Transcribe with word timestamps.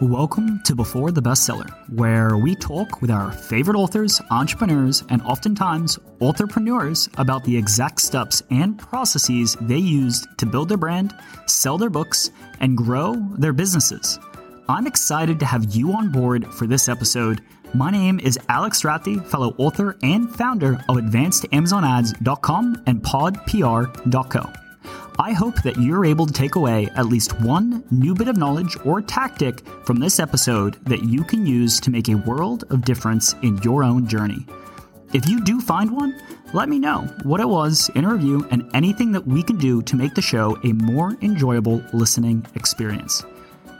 Welcome 0.00 0.60
to 0.64 0.74
Before 0.74 1.12
the 1.12 1.22
Bestseller, 1.22 1.70
where 1.90 2.36
we 2.36 2.56
talk 2.56 3.00
with 3.00 3.12
our 3.12 3.30
favorite 3.30 3.76
authors, 3.76 4.20
entrepreneurs, 4.32 5.04
and 5.08 5.22
oftentimes 5.22 6.00
entrepreneurs 6.20 7.08
about 7.16 7.44
the 7.44 7.56
exact 7.56 8.00
steps 8.00 8.42
and 8.50 8.76
processes 8.76 9.56
they 9.60 9.78
used 9.78 10.26
to 10.38 10.46
build 10.46 10.68
their 10.68 10.78
brand, 10.78 11.14
sell 11.46 11.78
their 11.78 11.90
books, 11.90 12.30
and 12.58 12.76
grow 12.76 13.14
their 13.38 13.52
businesses. 13.52 14.18
I'm 14.68 14.88
excited 14.88 15.38
to 15.38 15.46
have 15.46 15.76
you 15.76 15.92
on 15.92 16.10
board 16.10 16.52
for 16.52 16.66
this 16.66 16.88
episode. 16.88 17.40
My 17.72 17.92
name 17.92 18.18
is 18.18 18.36
Alex 18.48 18.82
Strathdee, 18.82 19.24
fellow 19.24 19.54
author 19.58 19.96
and 20.02 20.28
founder 20.34 20.72
of 20.88 20.96
AdvancedAmazonAds.com 20.96 22.82
and 22.86 23.00
PodPR.co. 23.00 24.63
I 25.18 25.32
hope 25.32 25.62
that 25.62 25.76
you're 25.76 26.04
able 26.04 26.26
to 26.26 26.32
take 26.32 26.56
away 26.56 26.88
at 26.96 27.06
least 27.06 27.40
one 27.40 27.84
new 27.92 28.14
bit 28.14 28.26
of 28.26 28.36
knowledge 28.36 28.76
or 28.84 29.00
tactic 29.00 29.64
from 29.84 30.00
this 30.00 30.18
episode 30.18 30.76
that 30.86 31.04
you 31.04 31.22
can 31.22 31.46
use 31.46 31.78
to 31.80 31.90
make 31.90 32.08
a 32.08 32.16
world 32.16 32.64
of 32.70 32.84
difference 32.84 33.34
in 33.42 33.58
your 33.58 33.84
own 33.84 34.08
journey. 34.08 34.44
If 35.12 35.28
you 35.28 35.40
do 35.44 35.60
find 35.60 35.92
one, 35.92 36.20
let 36.52 36.68
me 36.68 36.80
know 36.80 37.02
what 37.22 37.40
it 37.40 37.48
was 37.48 37.88
in 37.94 38.04
a 38.04 38.12
review 38.12 38.46
and 38.50 38.68
anything 38.74 39.12
that 39.12 39.24
we 39.24 39.44
can 39.44 39.56
do 39.56 39.82
to 39.82 39.94
make 39.94 40.14
the 40.14 40.22
show 40.22 40.58
a 40.64 40.72
more 40.72 41.16
enjoyable 41.22 41.80
listening 41.92 42.44
experience. 42.56 43.22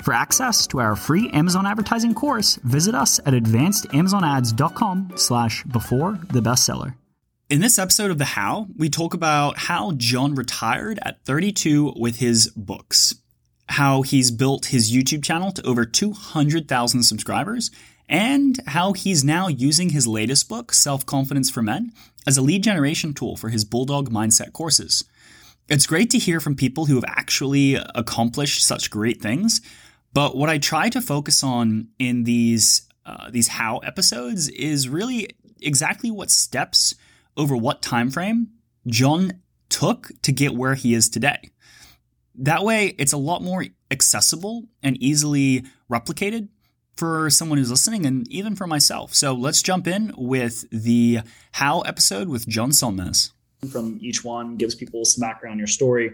For 0.05 0.15
access 0.15 0.69
to 0.69 0.81
our 0.81 0.95
free 0.95 1.31
Amazon 1.31 1.67
advertising 1.67 2.15
course, 2.15 2.57
visit 2.63 2.95
us 2.95 3.19
at 3.21 3.35
advancedamazonads.com 3.35 5.13
slash 5.17 5.65
before 5.65 6.19
the 6.31 6.41
bestseller. 6.41 6.95
In 7.55 7.61
this 7.61 7.79
episode 7.79 8.11
of 8.11 8.19
The 8.19 8.25
How, 8.25 8.67
we 8.77 8.89
talk 8.89 9.15
about 9.15 9.57
how 9.57 9.93
John 9.93 10.35
retired 10.35 10.99
at 11.03 11.25
32 11.25 11.93
with 11.95 12.17
his 12.17 12.49
books, 12.57 13.15
how 13.69 14.03
he's 14.03 14.33
built 14.33 14.67
his 14.67 14.93
YouTube 14.93 15.23
channel 15.23 15.53
to 15.53 15.65
over 15.65 15.85
200,000 15.85 17.05
subscribers, 17.05 17.71
and 18.09 18.59
how 18.67 18.93
he's 18.93 19.23
now 19.23 19.47
using 19.47 19.91
his 19.91 20.09
latest 20.09 20.49
book, 20.49 20.73
Self 20.73 21.07
Confidence 21.07 21.49
for 21.49 21.63
Men, 21.63 21.93
as 22.27 22.37
a 22.37 22.43
lead 22.43 22.65
generation 22.65 23.15
tool 23.15 23.37
for 23.37 23.51
his 23.51 23.65
Bulldog 23.65 24.11
Mindset 24.11 24.53
courses. 24.53 25.05
It's 25.69 25.87
great 25.87 26.11
to 26.11 26.19
hear 26.19 26.41
from 26.41 26.57
people 26.57 26.87
who 26.87 26.97
have 26.97 27.05
actually 27.07 27.77
accomplished 27.77 28.65
such 28.65 28.91
great 28.91 29.23
things, 29.23 29.61
but 30.13 30.37
what 30.37 30.51
I 30.51 30.59
try 30.59 30.89
to 30.89 31.01
focus 31.01 31.45
on 31.45 31.87
in 32.01 32.25
these 32.25 32.83
uh, 33.07 33.31
these 33.31 33.47
how 33.47 33.79
episodes 33.79 34.49
is 34.49 34.89
really 34.89 35.37
exactly 35.63 36.11
what 36.11 36.33
steps 36.33 36.97
over 37.37 37.57
what 37.57 37.83
time 37.83 38.11
frame 38.11 38.49
John 38.87 39.41
took 39.69 40.11
to 40.23 40.33
get 40.33 40.55
where 40.55 40.75
he 40.75 40.95
is 40.95 41.09
today. 41.09 41.51
That 42.37 42.65
way, 42.65 42.95
it's 42.99 43.13
a 43.13 43.19
lot 43.19 43.43
more 43.43 43.65
accessible 43.91 44.65
and 44.83 44.97
easily 45.01 45.65
replicated 45.91 46.49
for 46.97 47.31
someone 47.31 47.59
who's 47.59 47.71
listening 47.71 48.07
and 48.07 48.29
even 48.29 48.57
for 48.57 48.67
myself. 48.67 49.15
So 49.15 49.35
let's 49.35 49.63
jump 49.63 49.87
in 49.87 50.13
with 50.17 50.69
the 50.71 51.21
How 51.53 51.81
episode 51.83 52.29
with 52.29 52.47
John 52.47 52.71
Sonmez. 52.71 53.33
From 53.71 53.99
each 54.01 54.25
one 54.25 54.57
gives 54.57 54.75
people 54.75 55.05
some 55.05 55.21
background 55.21 55.53
on 55.53 55.59
your 55.59 55.67
story. 55.67 56.13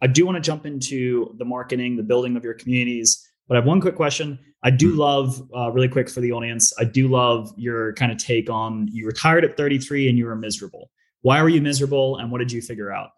I 0.00 0.06
do 0.06 0.24
want 0.26 0.36
to 0.36 0.40
jump 0.40 0.66
into 0.66 1.34
the 1.38 1.44
marketing, 1.44 1.96
the 1.96 2.02
building 2.02 2.36
of 2.36 2.44
your 2.44 2.54
communities, 2.54 3.28
but 3.48 3.56
I 3.56 3.60
have 3.60 3.66
one 3.66 3.80
quick 3.80 3.96
question. 3.96 4.38
I 4.62 4.70
do 4.70 4.92
hmm. 4.92 4.98
love, 4.98 5.42
uh, 5.56 5.70
really 5.70 5.88
quick 5.88 6.08
for 6.08 6.20
the 6.20 6.32
audience, 6.32 6.72
I 6.78 6.84
do 6.84 7.08
love 7.08 7.52
your 7.56 7.92
kind 7.94 8.10
of 8.10 8.18
take 8.18 8.48
on 8.50 8.88
you 8.90 9.06
retired 9.06 9.44
at 9.44 9.56
33 9.56 10.08
and 10.08 10.18
you 10.18 10.26
were 10.26 10.36
miserable. 10.36 10.90
Why 11.22 11.42
were 11.42 11.48
you 11.48 11.60
miserable 11.60 12.16
and 12.18 12.30
what 12.30 12.38
did 12.38 12.52
you 12.52 12.60
figure 12.60 12.92
out? 12.92 13.10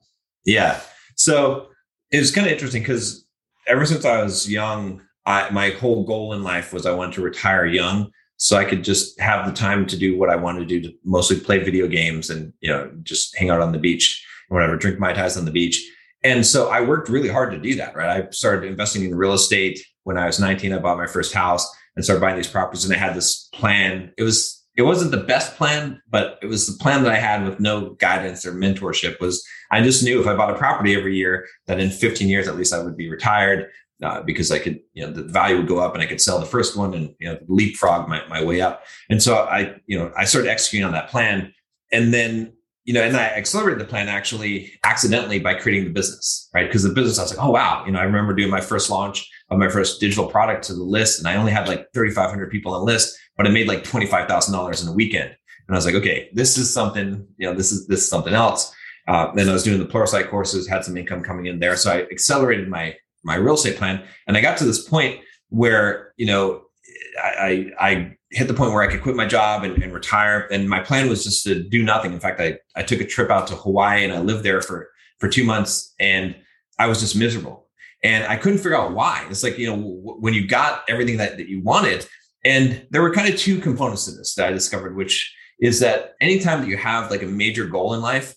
Yeah. 0.44 0.80
So 1.16 1.68
it 2.10 2.18
was 2.18 2.30
kind 2.30 2.46
of 2.46 2.52
interesting 2.52 2.82
because 2.82 3.26
ever 3.66 3.84
since 3.84 4.04
I 4.04 4.22
was 4.22 4.50
young, 4.50 5.02
I, 5.24 5.50
my 5.50 5.70
whole 5.70 6.04
goal 6.04 6.32
in 6.32 6.42
life 6.42 6.72
was 6.72 6.86
I 6.86 6.92
wanted 6.92 7.14
to 7.14 7.22
retire 7.22 7.66
young 7.66 8.10
so 8.36 8.56
I 8.56 8.64
could 8.64 8.84
just 8.84 9.18
have 9.20 9.46
the 9.46 9.52
time 9.52 9.86
to 9.86 9.96
do 9.96 10.16
what 10.16 10.30
I 10.30 10.36
wanted 10.36 10.60
to 10.60 10.66
do, 10.66 10.80
to 10.82 10.94
mostly 11.04 11.40
play 11.40 11.58
video 11.58 11.88
games 11.88 12.30
and, 12.30 12.52
you 12.60 12.70
know, 12.70 12.92
just 13.02 13.36
hang 13.36 13.50
out 13.50 13.60
on 13.60 13.72
the 13.72 13.78
beach 13.78 14.24
or 14.50 14.56
whatever, 14.56 14.76
drink 14.76 15.00
Mai 15.00 15.14
Tais 15.14 15.36
on 15.36 15.46
the 15.46 15.50
beach. 15.50 15.90
And 16.22 16.44
so 16.46 16.68
I 16.68 16.80
worked 16.80 17.08
really 17.08 17.28
hard 17.28 17.50
to 17.52 17.58
do 17.58 17.74
that, 17.76 17.96
right? 17.96 18.24
I 18.24 18.30
started 18.30 18.68
investing 18.68 19.04
in 19.04 19.14
real 19.14 19.32
estate 19.32 19.80
when 20.06 20.16
I 20.16 20.26
was 20.26 20.38
19, 20.38 20.72
I 20.72 20.78
bought 20.78 20.98
my 20.98 21.08
first 21.08 21.34
house 21.34 21.68
and 21.96 22.04
started 22.04 22.20
buying 22.20 22.36
these 22.36 22.46
properties. 22.46 22.84
And 22.84 22.94
I 22.94 22.96
had 22.96 23.16
this 23.16 23.48
plan. 23.52 24.12
It 24.16 24.22
was, 24.22 24.64
it 24.76 24.82
wasn't 24.82 25.10
the 25.10 25.16
best 25.16 25.56
plan, 25.56 26.00
but 26.08 26.38
it 26.42 26.46
was 26.46 26.68
the 26.68 26.80
plan 26.80 27.02
that 27.02 27.12
I 27.12 27.18
had 27.18 27.44
with 27.44 27.58
no 27.58 27.90
guidance 27.94 28.46
or 28.46 28.52
mentorship 28.52 29.18
was 29.20 29.44
I 29.72 29.82
just 29.82 30.04
knew 30.04 30.20
if 30.20 30.28
I 30.28 30.36
bought 30.36 30.54
a 30.54 30.58
property 30.58 30.94
every 30.94 31.16
year 31.16 31.48
that 31.66 31.80
in 31.80 31.90
15 31.90 32.28
years, 32.28 32.46
at 32.46 32.54
least 32.54 32.72
I 32.72 32.78
would 32.78 32.96
be 32.96 33.10
retired. 33.10 33.68
Uh, 34.02 34.22
because 34.22 34.52
I 34.52 34.58
could, 34.58 34.80
you 34.92 35.06
know, 35.06 35.10
the 35.10 35.22
value 35.22 35.56
would 35.56 35.66
go 35.66 35.78
up 35.78 35.94
and 35.94 36.02
I 36.02 36.06
could 36.06 36.20
sell 36.20 36.38
the 36.38 36.44
first 36.44 36.76
one 36.76 36.92
and, 36.92 37.14
you 37.18 37.32
know, 37.32 37.38
leapfrog 37.48 38.10
my, 38.10 38.20
my 38.28 38.44
way 38.44 38.60
up. 38.60 38.84
And 39.08 39.22
so 39.22 39.36
I, 39.36 39.76
you 39.86 39.98
know, 39.98 40.12
I 40.14 40.26
started 40.26 40.50
executing 40.50 40.84
on 40.84 40.92
that 40.92 41.08
plan. 41.08 41.54
And 41.90 42.12
then 42.12 42.52
you 42.86 42.94
know, 42.94 43.02
and 43.02 43.16
I 43.16 43.24
accelerated 43.24 43.80
the 43.80 43.88
plan 43.88 44.08
actually 44.08 44.72
accidentally 44.84 45.40
by 45.40 45.54
creating 45.54 45.84
the 45.84 45.90
business, 45.90 46.48
right? 46.54 46.66
Because 46.68 46.84
the 46.84 46.94
business, 46.94 47.18
I 47.18 47.22
was 47.22 47.36
like, 47.36 47.44
oh 47.44 47.50
wow, 47.50 47.84
you 47.84 47.92
know, 47.92 47.98
I 47.98 48.04
remember 48.04 48.32
doing 48.32 48.48
my 48.48 48.60
first 48.60 48.88
launch 48.88 49.28
of 49.50 49.58
my 49.58 49.68
first 49.68 50.00
digital 50.00 50.26
product 50.26 50.64
to 50.64 50.74
the 50.74 50.82
list, 50.82 51.18
and 51.18 51.28
I 51.28 51.36
only 51.36 51.52
had 51.52 51.68
like 51.68 51.92
3,500 51.92 52.50
people 52.50 52.74
on 52.74 52.80
the 52.80 52.84
list, 52.84 53.16
but 53.36 53.46
I 53.46 53.50
made 53.50 53.68
like 53.68 53.84
$25,000 53.84 54.82
in 54.82 54.88
a 54.88 54.92
weekend. 54.92 55.36
And 55.68 55.74
I 55.74 55.78
was 55.78 55.86
like, 55.86 55.94
okay, 55.94 56.28
this 56.32 56.58
is 56.58 56.72
something, 56.72 57.26
you 57.38 57.46
know, 57.46 57.54
this 57.54 57.72
is 57.72 57.86
this 57.86 58.00
is 58.00 58.08
something 58.08 58.34
else. 58.34 58.72
Uh, 59.08 59.32
then 59.34 59.48
I 59.48 59.52
was 59.52 59.62
doing 59.62 59.78
the 59.78 59.86
Pluralsight 59.86 60.30
courses, 60.30 60.68
had 60.68 60.84
some 60.84 60.96
income 60.96 61.22
coming 61.22 61.46
in 61.46 61.60
there, 61.60 61.76
so 61.76 61.92
I 61.92 62.02
accelerated 62.10 62.68
my 62.68 62.96
my 63.24 63.36
real 63.36 63.54
estate 63.54 63.76
plan, 63.76 64.04
and 64.26 64.36
I 64.36 64.40
got 64.40 64.58
to 64.58 64.64
this 64.64 64.88
point 64.88 65.20
where 65.48 66.12
you 66.16 66.26
know 66.26 66.62
I, 67.22 67.72
I 67.78 68.16
hit 68.30 68.48
the 68.48 68.54
point 68.54 68.72
where 68.72 68.82
I 68.82 68.86
could 68.88 69.02
quit 69.02 69.16
my 69.16 69.26
job 69.26 69.64
and, 69.64 69.82
and, 69.82 69.92
retire. 69.92 70.48
And 70.50 70.68
my 70.68 70.80
plan 70.80 71.08
was 71.08 71.24
just 71.24 71.44
to 71.44 71.62
do 71.62 71.82
nothing. 71.82 72.12
In 72.12 72.20
fact, 72.20 72.40
I, 72.40 72.58
I 72.74 72.82
took 72.82 73.00
a 73.00 73.06
trip 73.06 73.30
out 73.30 73.46
to 73.48 73.54
Hawaii 73.54 74.04
and 74.04 74.12
I 74.12 74.20
lived 74.20 74.42
there 74.42 74.60
for, 74.60 74.90
for 75.18 75.28
two 75.28 75.44
months 75.44 75.94
and 76.00 76.36
I 76.78 76.86
was 76.86 77.00
just 77.00 77.16
miserable. 77.16 77.65
And 78.04 78.24
I 78.24 78.36
couldn't 78.36 78.58
figure 78.58 78.76
out 78.76 78.92
why. 78.92 79.26
It's 79.30 79.42
like, 79.42 79.58
you 79.58 79.66
know, 79.66 79.76
when 80.20 80.34
you 80.34 80.46
got 80.46 80.84
everything 80.88 81.16
that, 81.16 81.36
that 81.38 81.48
you 81.48 81.62
wanted. 81.62 82.06
And 82.44 82.86
there 82.90 83.02
were 83.02 83.12
kind 83.12 83.32
of 83.32 83.38
two 83.38 83.58
components 83.60 84.04
to 84.04 84.12
this 84.12 84.34
that 84.34 84.48
I 84.48 84.52
discovered, 84.52 84.96
which 84.96 85.34
is 85.60 85.80
that 85.80 86.14
anytime 86.20 86.60
that 86.60 86.68
you 86.68 86.76
have 86.76 87.10
like 87.10 87.22
a 87.22 87.26
major 87.26 87.66
goal 87.66 87.94
in 87.94 88.00
life 88.00 88.34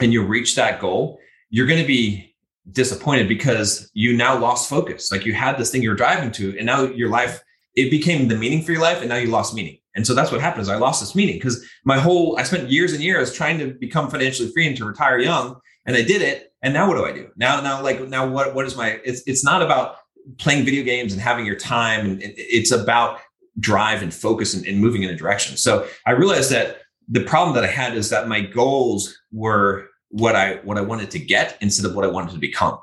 and 0.00 0.12
you 0.12 0.24
reach 0.24 0.54
that 0.56 0.80
goal, 0.80 1.18
you're 1.50 1.66
going 1.66 1.80
to 1.80 1.86
be 1.86 2.34
disappointed 2.70 3.28
because 3.28 3.90
you 3.94 4.16
now 4.16 4.38
lost 4.38 4.68
focus. 4.68 5.10
Like 5.10 5.26
you 5.26 5.32
had 5.32 5.58
this 5.58 5.70
thing 5.70 5.82
you're 5.82 5.94
driving 5.94 6.30
to, 6.32 6.56
and 6.56 6.66
now 6.66 6.82
your 6.82 7.08
life 7.08 7.42
it 7.76 7.90
became 7.90 8.28
the 8.28 8.36
meaning 8.36 8.62
for 8.62 8.72
your 8.72 8.80
life 8.80 9.00
and 9.00 9.08
now 9.08 9.16
you 9.16 9.28
lost 9.28 9.54
meaning 9.54 9.78
and 9.94 10.06
so 10.06 10.14
that's 10.14 10.30
what 10.30 10.40
happens 10.40 10.68
i 10.68 10.76
lost 10.76 11.00
this 11.00 11.14
meaning 11.14 11.36
because 11.36 11.64
my 11.84 11.98
whole 11.98 12.38
i 12.38 12.42
spent 12.42 12.70
years 12.70 12.92
and 12.92 13.02
years 13.02 13.32
trying 13.32 13.58
to 13.58 13.74
become 13.74 14.10
financially 14.10 14.50
free 14.52 14.66
and 14.66 14.76
to 14.76 14.84
retire 14.84 15.18
young 15.18 15.56
and 15.86 15.96
i 15.96 16.02
did 16.02 16.22
it 16.22 16.52
and 16.64 16.72
now 16.72 16.88
what 16.88 16.96
do 16.96 17.04
i 17.04 17.12
do? 17.12 17.30
Now 17.36 17.60
now 17.60 17.80
like 17.82 18.08
now 18.08 18.26
what 18.26 18.54
what 18.54 18.66
is 18.66 18.76
my 18.76 18.98
it's 19.04 19.22
it's 19.26 19.44
not 19.44 19.62
about 19.62 19.96
playing 20.38 20.64
video 20.64 20.82
games 20.82 21.12
and 21.12 21.20
having 21.20 21.44
your 21.44 21.56
time 21.56 22.06
and 22.06 22.20
it's 22.22 22.72
about 22.72 23.20
drive 23.60 24.02
and 24.02 24.12
focus 24.12 24.54
and, 24.54 24.66
and 24.66 24.80
moving 24.80 25.02
in 25.02 25.10
a 25.10 25.16
direction. 25.16 25.56
So 25.56 25.86
i 26.06 26.10
realized 26.10 26.50
that 26.50 26.78
the 27.08 27.22
problem 27.22 27.54
that 27.54 27.64
i 27.64 27.68
had 27.68 27.94
is 27.94 28.08
that 28.10 28.26
my 28.26 28.40
goals 28.40 29.16
were 29.30 29.88
what 30.08 30.34
i 30.34 30.54
what 30.64 30.78
i 30.78 30.80
wanted 30.80 31.10
to 31.10 31.18
get 31.18 31.58
instead 31.60 31.84
of 31.84 31.94
what 31.94 32.04
i 32.04 32.08
wanted 32.08 32.32
to 32.32 32.38
become. 32.38 32.78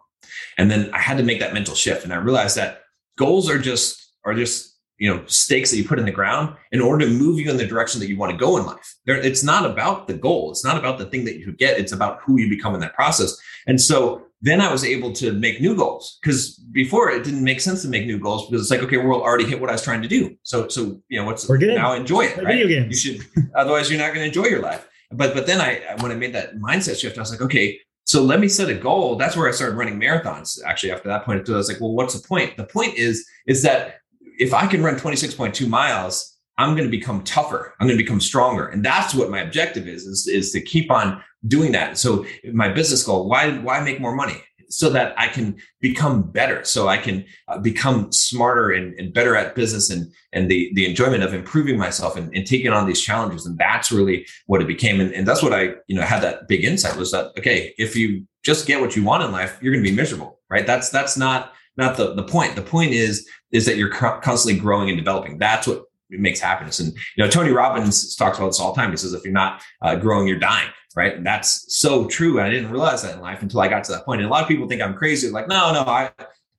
And 0.60 0.70
then 0.70 0.92
i 0.94 1.00
had 1.00 1.18
to 1.18 1.24
make 1.24 1.40
that 1.40 1.54
mental 1.54 1.76
shift. 1.76 2.04
And 2.04 2.14
i 2.14 2.18
realized 2.18 2.56
that 2.58 2.84
goals 3.18 3.50
are 3.50 3.60
just 3.60 4.14
are 4.24 4.36
just 4.36 4.78
you 5.00 5.12
know 5.12 5.24
stakes 5.26 5.72
that 5.72 5.78
you 5.78 5.84
put 5.84 5.98
in 5.98 6.06
the 6.06 6.12
ground 6.12 6.56
in 6.72 6.80
order 6.80 7.04
to 7.04 7.12
move 7.12 7.40
you 7.40 7.50
in 7.50 7.58
the 7.58 7.66
direction 7.66 8.00
that 8.00 8.08
you 8.08 8.16
want 8.16 8.32
to 8.32 8.38
go 8.38 8.58
in 8.58 8.66
life. 8.68 8.96
There, 9.08 9.18
it's 9.18 9.44
not 9.44 9.66
about 9.66 10.08
the 10.08 10.14
goal. 10.14 10.52
It's 10.52 10.64
not 10.64 10.78
about 10.78 11.00
the 11.00 11.08
thing 11.08 11.26
that 11.26 11.40
you 11.40 11.52
get. 11.54 11.80
It's 11.80 11.92
about 11.92 12.20
who 12.22 12.40
you 12.40 12.48
become 12.48 12.76
in 12.76 12.82
that 12.82 12.94
process 12.94 13.36
and 13.68 13.80
so 13.80 14.24
then 14.42 14.62
i 14.62 14.72
was 14.72 14.84
able 14.84 15.12
to 15.12 15.34
make 15.34 15.62
new 15.62 15.76
goals 15.76 16.20
because 16.22 16.56
before 16.72 17.10
it 17.10 17.24
didn't 17.24 17.44
make 17.44 17.62
sense 17.62 17.82
to 17.82 17.88
make 17.88 18.06
new 18.06 18.20
goals 18.20 18.48
because 18.48 18.62
it's 18.62 18.72
like 18.72 18.82
okay 18.82 18.98
we'll 18.98 19.22
already 19.22 19.46
hit 19.46 19.60
what 19.60 19.70
i 19.70 19.74
was 19.74 19.84
trying 19.84 20.02
to 20.02 20.08
do 20.08 20.36
so 20.44 20.68
so 20.68 21.02
you 21.10 21.20
know 21.20 21.26
what's 21.26 21.48
We're 21.48 21.58
good. 21.58 21.76
now 21.76 21.94
enjoy 21.94 22.22
it 22.26 22.38
right? 22.38 22.48
video 22.48 22.68
games. 22.68 23.06
you 23.06 23.18
should 23.18 23.28
otherwise 23.56 23.90
you're 23.90 24.00
not 24.00 24.14
going 24.14 24.22
to 24.22 24.28
enjoy 24.28 24.50
your 24.50 24.62
life 24.62 24.88
but 25.12 25.34
but 25.34 25.46
then 25.46 25.62
i 25.62 25.82
when 26.02 26.12
i 26.12 26.16
made 26.16 26.34
that 26.34 26.58
mindset 26.58 27.00
shift 27.00 27.18
i 27.18 27.22
was 27.22 27.32
like 27.32 27.42
okay 27.42 27.80
so 28.06 28.22
let 28.22 28.40
me 28.40 28.48
set 28.50 28.70
a 28.70 28.74
goal. 28.74 29.16
That's 29.16 29.38
where 29.38 29.48
I 29.48 29.52
started 29.52 29.78
running 29.78 30.00
marathons. 30.00 30.60
Actually, 30.66 30.92
after 30.92 31.08
that 31.08 31.24
point, 31.24 31.48
I 31.48 31.54
was 31.54 31.70
like, 31.70 31.80
well, 31.80 31.94
what's 31.94 32.20
the 32.20 32.28
point? 32.28 32.58
The 32.58 32.66
point 32.66 32.96
is, 32.96 33.26
is 33.48 33.62
that 33.64 34.00
if 34.38 34.54
I 34.54 34.68
can 34.68 34.84
run 34.84 34.96
26.2 34.96 35.68
miles, 35.68 36.38
I'm 36.58 36.76
going 36.76 36.90
to 36.90 36.92
become 36.92 37.24
tougher. 37.24 37.74
I'm 37.80 37.88
going 37.88 37.98
to 37.98 38.04
become 38.04 38.20
stronger. 38.20 38.68
And 38.68 38.84
that's 38.84 39.14
what 39.14 39.30
my 39.30 39.40
objective 39.40 39.88
is, 39.88 40.06
is, 40.06 40.28
is 40.28 40.52
to 40.52 40.62
keep 40.62 40.92
on 40.92 41.24
doing 41.48 41.72
that. 41.72 41.98
So 41.98 42.26
my 42.54 42.70
business 42.70 43.04
goal, 43.04 43.28
why, 43.28 43.58
why 43.58 43.80
make 43.82 44.00
more 44.00 44.16
money? 44.16 44.42
So 44.70 44.90
that 44.92 45.14
I 45.18 45.28
can 45.28 45.58
become 45.82 46.24
better, 46.24 46.64
so 46.64 46.88
I 46.88 46.98
can 46.98 47.26
uh, 47.50 47.58
become 47.58 48.10
smarter 48.14 48.72
and, 48.72 48.98
and, 48.98 49.14
better 49.14 49.36
at 49.36 49.54
business 49.54 49.90
and, 49.90 50.10
and 50.32 50.50
the, 50.50 50.72
the 50.76 50.86
enjoyment 50.90 51.24
of 51.24 51.34
improving 51.34 51.78
myself 51.78 52.16
and, 52.16 52.34
and 52.34 52.48
taking 52.48 52.72
on 52.72 52.88
these 52.88 53.02
challenges. 53.02 53.46
And 53.46 53.58
that's 53.58 53.92
really 53.92 54.26
what 54.46 54.62
it 54.62 54.68
became. 54.68 55.02
And, 55.02 55.14
and 55.14 55.28
that's 55.28 55.44
what 55.44 55.52
I, 55.52 55.74
you 55.88 55.96
know, 55.96 56.04
had 56.04 56.24
that 56.24 56.48
big 56.48 56.64
insight 56.64 56.96
was 56.96 57.12
that, 57.12 57.34
okay, 57.38 57.74
if 57.78 57.98
you 57.98 58.26
just 58.44 58.66
get 58.66 58.80
what 58.80 58.96
you 58.96 59.04
want 59.04 59.24
in 59.24 59.34
life, 59.34 59.60
you're 59.62 59.74
going 59.74 59.84
to 59.84 59.90
be 59.90 59.96
miserable, 59.96 60.40
right? 60.50 60.66
That's, 60.66 60.90
that's 60.90 61.18
not, 61.18 61.52
not 61.78 61.98
the 61.98 62.14
the 62.14 62.24
point. 62.24 62.56
The 62.56 62.62
point 62.62 62.92
is 62.92 63.28
is 63.52 63.66
that 63.66 63.78
you're 63.78 63.90
constantly 63.90 64.60
growing 64.60 64.90
and 64.90 64.98
developing. 64.98 65.38
That's 65.38 65.68
what 65.68 65.84
makes 66.10 66.40
happiness. 66.40 66.80
And 66.80 66.94
you 67.16 67.24
know, 67.24 67.30
Tony 67.30 67.52
Robbins 67.52 68.16
talks 68.16 68.38
about 68.38 68.48
this 68.48 68.60
all 68.60 68.74
the 68.74 68.82
time. 68.82 68.92
He 68.92 68.98
says, 68.98 69.14
if 69.14 69.24
you're 69.24 69.34
not 69.34 69.62
uh, 69.82 69.96
growing, 69.96 70.28
you're 70.28 70.40
dying. 70.40 70.70
Right. 70.94 71.16
And 71.16 71.26
that's 71.26 71.74
so 71.74 72.06
true. 72.08 72.38
And 72.38 72.48
I 72.48 72.50
didn't 72.50 72.70
realize 72.70 73.02
that 73.04 73.16
in 73.16 73.22
life 73.22 73.42
until 73.42 73.62
I 73.62 73.70
got 73.70 73.86
to 73.86 73.94
that 73.94 74.04
point. 74.04 74.20
And 74.20 74.28
a 74.28 74.32
lot 74.32 74.42
of 74.42 74.50
people 74.50 74.68
think 74.68 74.82
I'm 74.82 74.94
crazy. 74.94 75.30
Like, 75.30 75.48
no, 75.48 75.72
no, 75.72 75.82
I, 75.82 76.12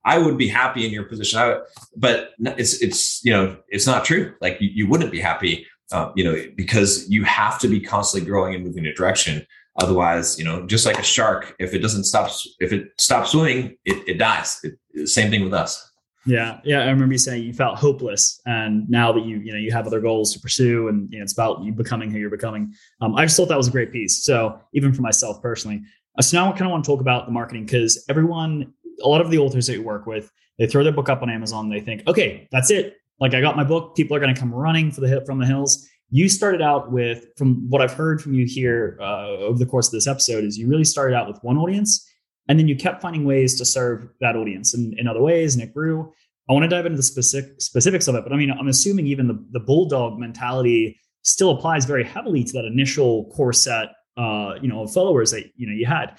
I 0.03 0.17
would 0.17 0.39
be 0.39 0.47
happy 0.47 0.85
in 0.85 0.91
your 0.91 1.03
position. 1.03 1.39
I, 1.39 1.59
but 1.95 2.31
it's, 2.39 2.81
it's, 2.81 3.23
you 3.23 3.31
know, 3.31 3.57
it's 3.69 3.85
not 3.85 4.05
true. 4.05 4.33
Like 4.41 4.59
you, 4.59 4.69
you 4.73 4.87
wouldn't 4.87 5.11
be 5.11 5.19
happy, 5.19 5.67
uh, 5.91 6.11
you 6.15 6.23
know, 6.23 6.43
because 6.55 7.07
you 7.09 7.23
have 7.25 7.59
to 7.59 7.67
be 7.67 7.79
constantly 7.79 8.27
growing 8.27 8.55
and 8.55 8.65
moving 8.65 8.85
in 8.85 8.91
a 8.91 8.95
direction. 8.95 9.45
Otherwise, 9.79 10.37
you 10.39 10.45
know, 10.45 10.65
just 10.65 10.85
like 10.85 10.99
a 10.99 11.03
shark, 11.03 11.55
if 11.59 11.73
it 11.73 11.79
doesn't 11.79 12.03
stop, 12.03 12.31
if 12.59 12.73
it 12.73 12.89
stops 12.97 13.31
swimming, 13.31 13.77
it, 13.85 14.07
it 14.07 14.17
dies. 14.17 14.59
It, 14.63 15.07
same 15.07 15.29
thing 15.29 15.43
with 15.43 15.53
us. 15.53 15.91
Yeah, 16.25 16.59
yeah. 16.63 16.81
I 16.81 16.89
remember 16.89 17.13
you 17.13 17.17
saying 17.17 17.43
you 17.43 17.53
felt 17.53 17.77
hopeless, 17.77 18.41
and 18.45 18.89
now 18.89 19.11
that 19.11 19.25
you 19.25 19.39
you 19.39 19.51
know 19.51 19.57
you 19.57 19.71
have 19.71 19.87
other 19.87 19.99
goals 19.99 20.31
to 20.33 20.39
pursue, 20.39 20.87
and 20.87 21.11
you 21.11 21.19
know 21.19 21.23
it's 21.23 21.33
about 21.33 21.63
you 21.63 21.73
becoming 21.73 22.09
who 22.09 22.17
you're 22.17 22.29
becoming. 22.29 22.73
Um, 23.01 23.15
I 23.15 23.25
just 23.25 23.35
thought 23.35 23.49
that 23.49 23.57
was 23.57 23.67
a 23.67 23.71
great 23.71 23.91
piece. 23.91 24.23
So 24.23 24.59
even 24.73 24.93
for 24.93 25.01
myself 25.01 25.41
personally, 25.41 25.83
uh, 26.17 26.21
so 26.21 26.37
now 26.37 26.47
I 26.47 26.51
kind 26.51 26.63
of 26.63 26.71
want 26.71 26.85
to 26.85 26.91
talk 26.91 27.01
about 27.01 27.25
the 27.25 27.31
marketing 27.31 27.65
because 27.65 28.05
everyone, 28.09 28.73
a 29.01 29.07
lot 29.07 29.19
of 29.19 29.31
the 29.31 29.37
authors 29.37 29.67
that 29.67 29.73
you 29.73 29.83
work 29.83 30.05
with, 30.05 30.31
they 30.57 30.67
throw 30.67 30.83
their 30.83 30.93
book 30.93 31.09
up 31.09 31.21
on 31.21 31.29
Amazon. 31.29 31.69
They 31.69 31.81
think, 31.81 32.07
okay, 32.07 32.47
that's 32.51 32.71
it. 32.71 32.95
Like 33.19 33.33
I 33.33 33.41
got 33.41 33.57
my 33.57 33.63
book. 33.63 33.95
People 33.95 34.15
are 34.15 34.19
going 34.19 34.33
to 34.33 34.39
come 34.39 34.53
running 34.53 34.91
for 34.91 35.01
the 35.01 35.23
from 35.25 35.39
the 35.39 35.45
hills. 35.45 35.87
You 36.09 36.29
started 36.29 36.61
out 36.61 36.91
with, 36.91 37.25
from 37.37 37.67
what 37.69 37.81
I've 37.81 37.93
heard 37.93 38.21
from 38.21 38.35
you 38.35 38.45
here 38.45 38.99
uh, 39.01 39.29
over 39.29 39.57
the 39.57 39.65
course 39.65 39.87
of 39.87 39.93
this 39.93 40.05
episode, 40.05 40.43
is 40.43 40.57
you 40.59 40.67
really 40.67 40.83
started 40.83 41.15
out 41.15 41.27
with 41.27 41.39
one 41.43 41.57
audience 41.57 42.07
and 42.47 42.59
then 42.59 42.67
you 42.67 42.75
kept 42.75 43.01
finding 43.01 43.23
ways 43.25 43.57
to 43.57 43.65
serve 43.65 44.07
that 44.19 44.35
audience 44.35 44.73
in, 44.73 44.93
in 44.97 45.07
other 45.07 45.21
ways, 45.21 45.55
and 45.55 45.63
it 45.63 45.73
grew. 45.73 46.11
I 46.49 46.53
want 46.53 46.63
to 46.63 46.67
dive 46.69 46.85
into 46.85 46.97
the 46.97 47.03
specific 47.03 47.61
specifics 47.61 48.07
of 48.07 48.15
it, 48.15 48.23
but 48.23 48.33
I 48.33 48.35
mean, 48.35 48.51
I'm 48.51 48.67
assuming 48.67 49.07
even 49.07 49.27
the, 49.27 49.45
the 49.51 49.59
bulldog 49.59 50.19
mentality 50.19 50.99
still 51.21 51.51
applies 51.51 51.85
very 51.85 52.03
heavily 52.03 52.43
to 52.43 52.53
that 52.53 52.65
initial 52.65 53.31
core 53.33 53.53
set, 53.53 53.93
uh, 54.17 54.55
you 54.61 54.67
know, 54.67 54.83
of 54.83 54.93
followers 54.93 55.31
that 55.31 55.45
you 55.55 55.67
know 55.67 55.73
you 55.73 55.85
had. 55.85 56.17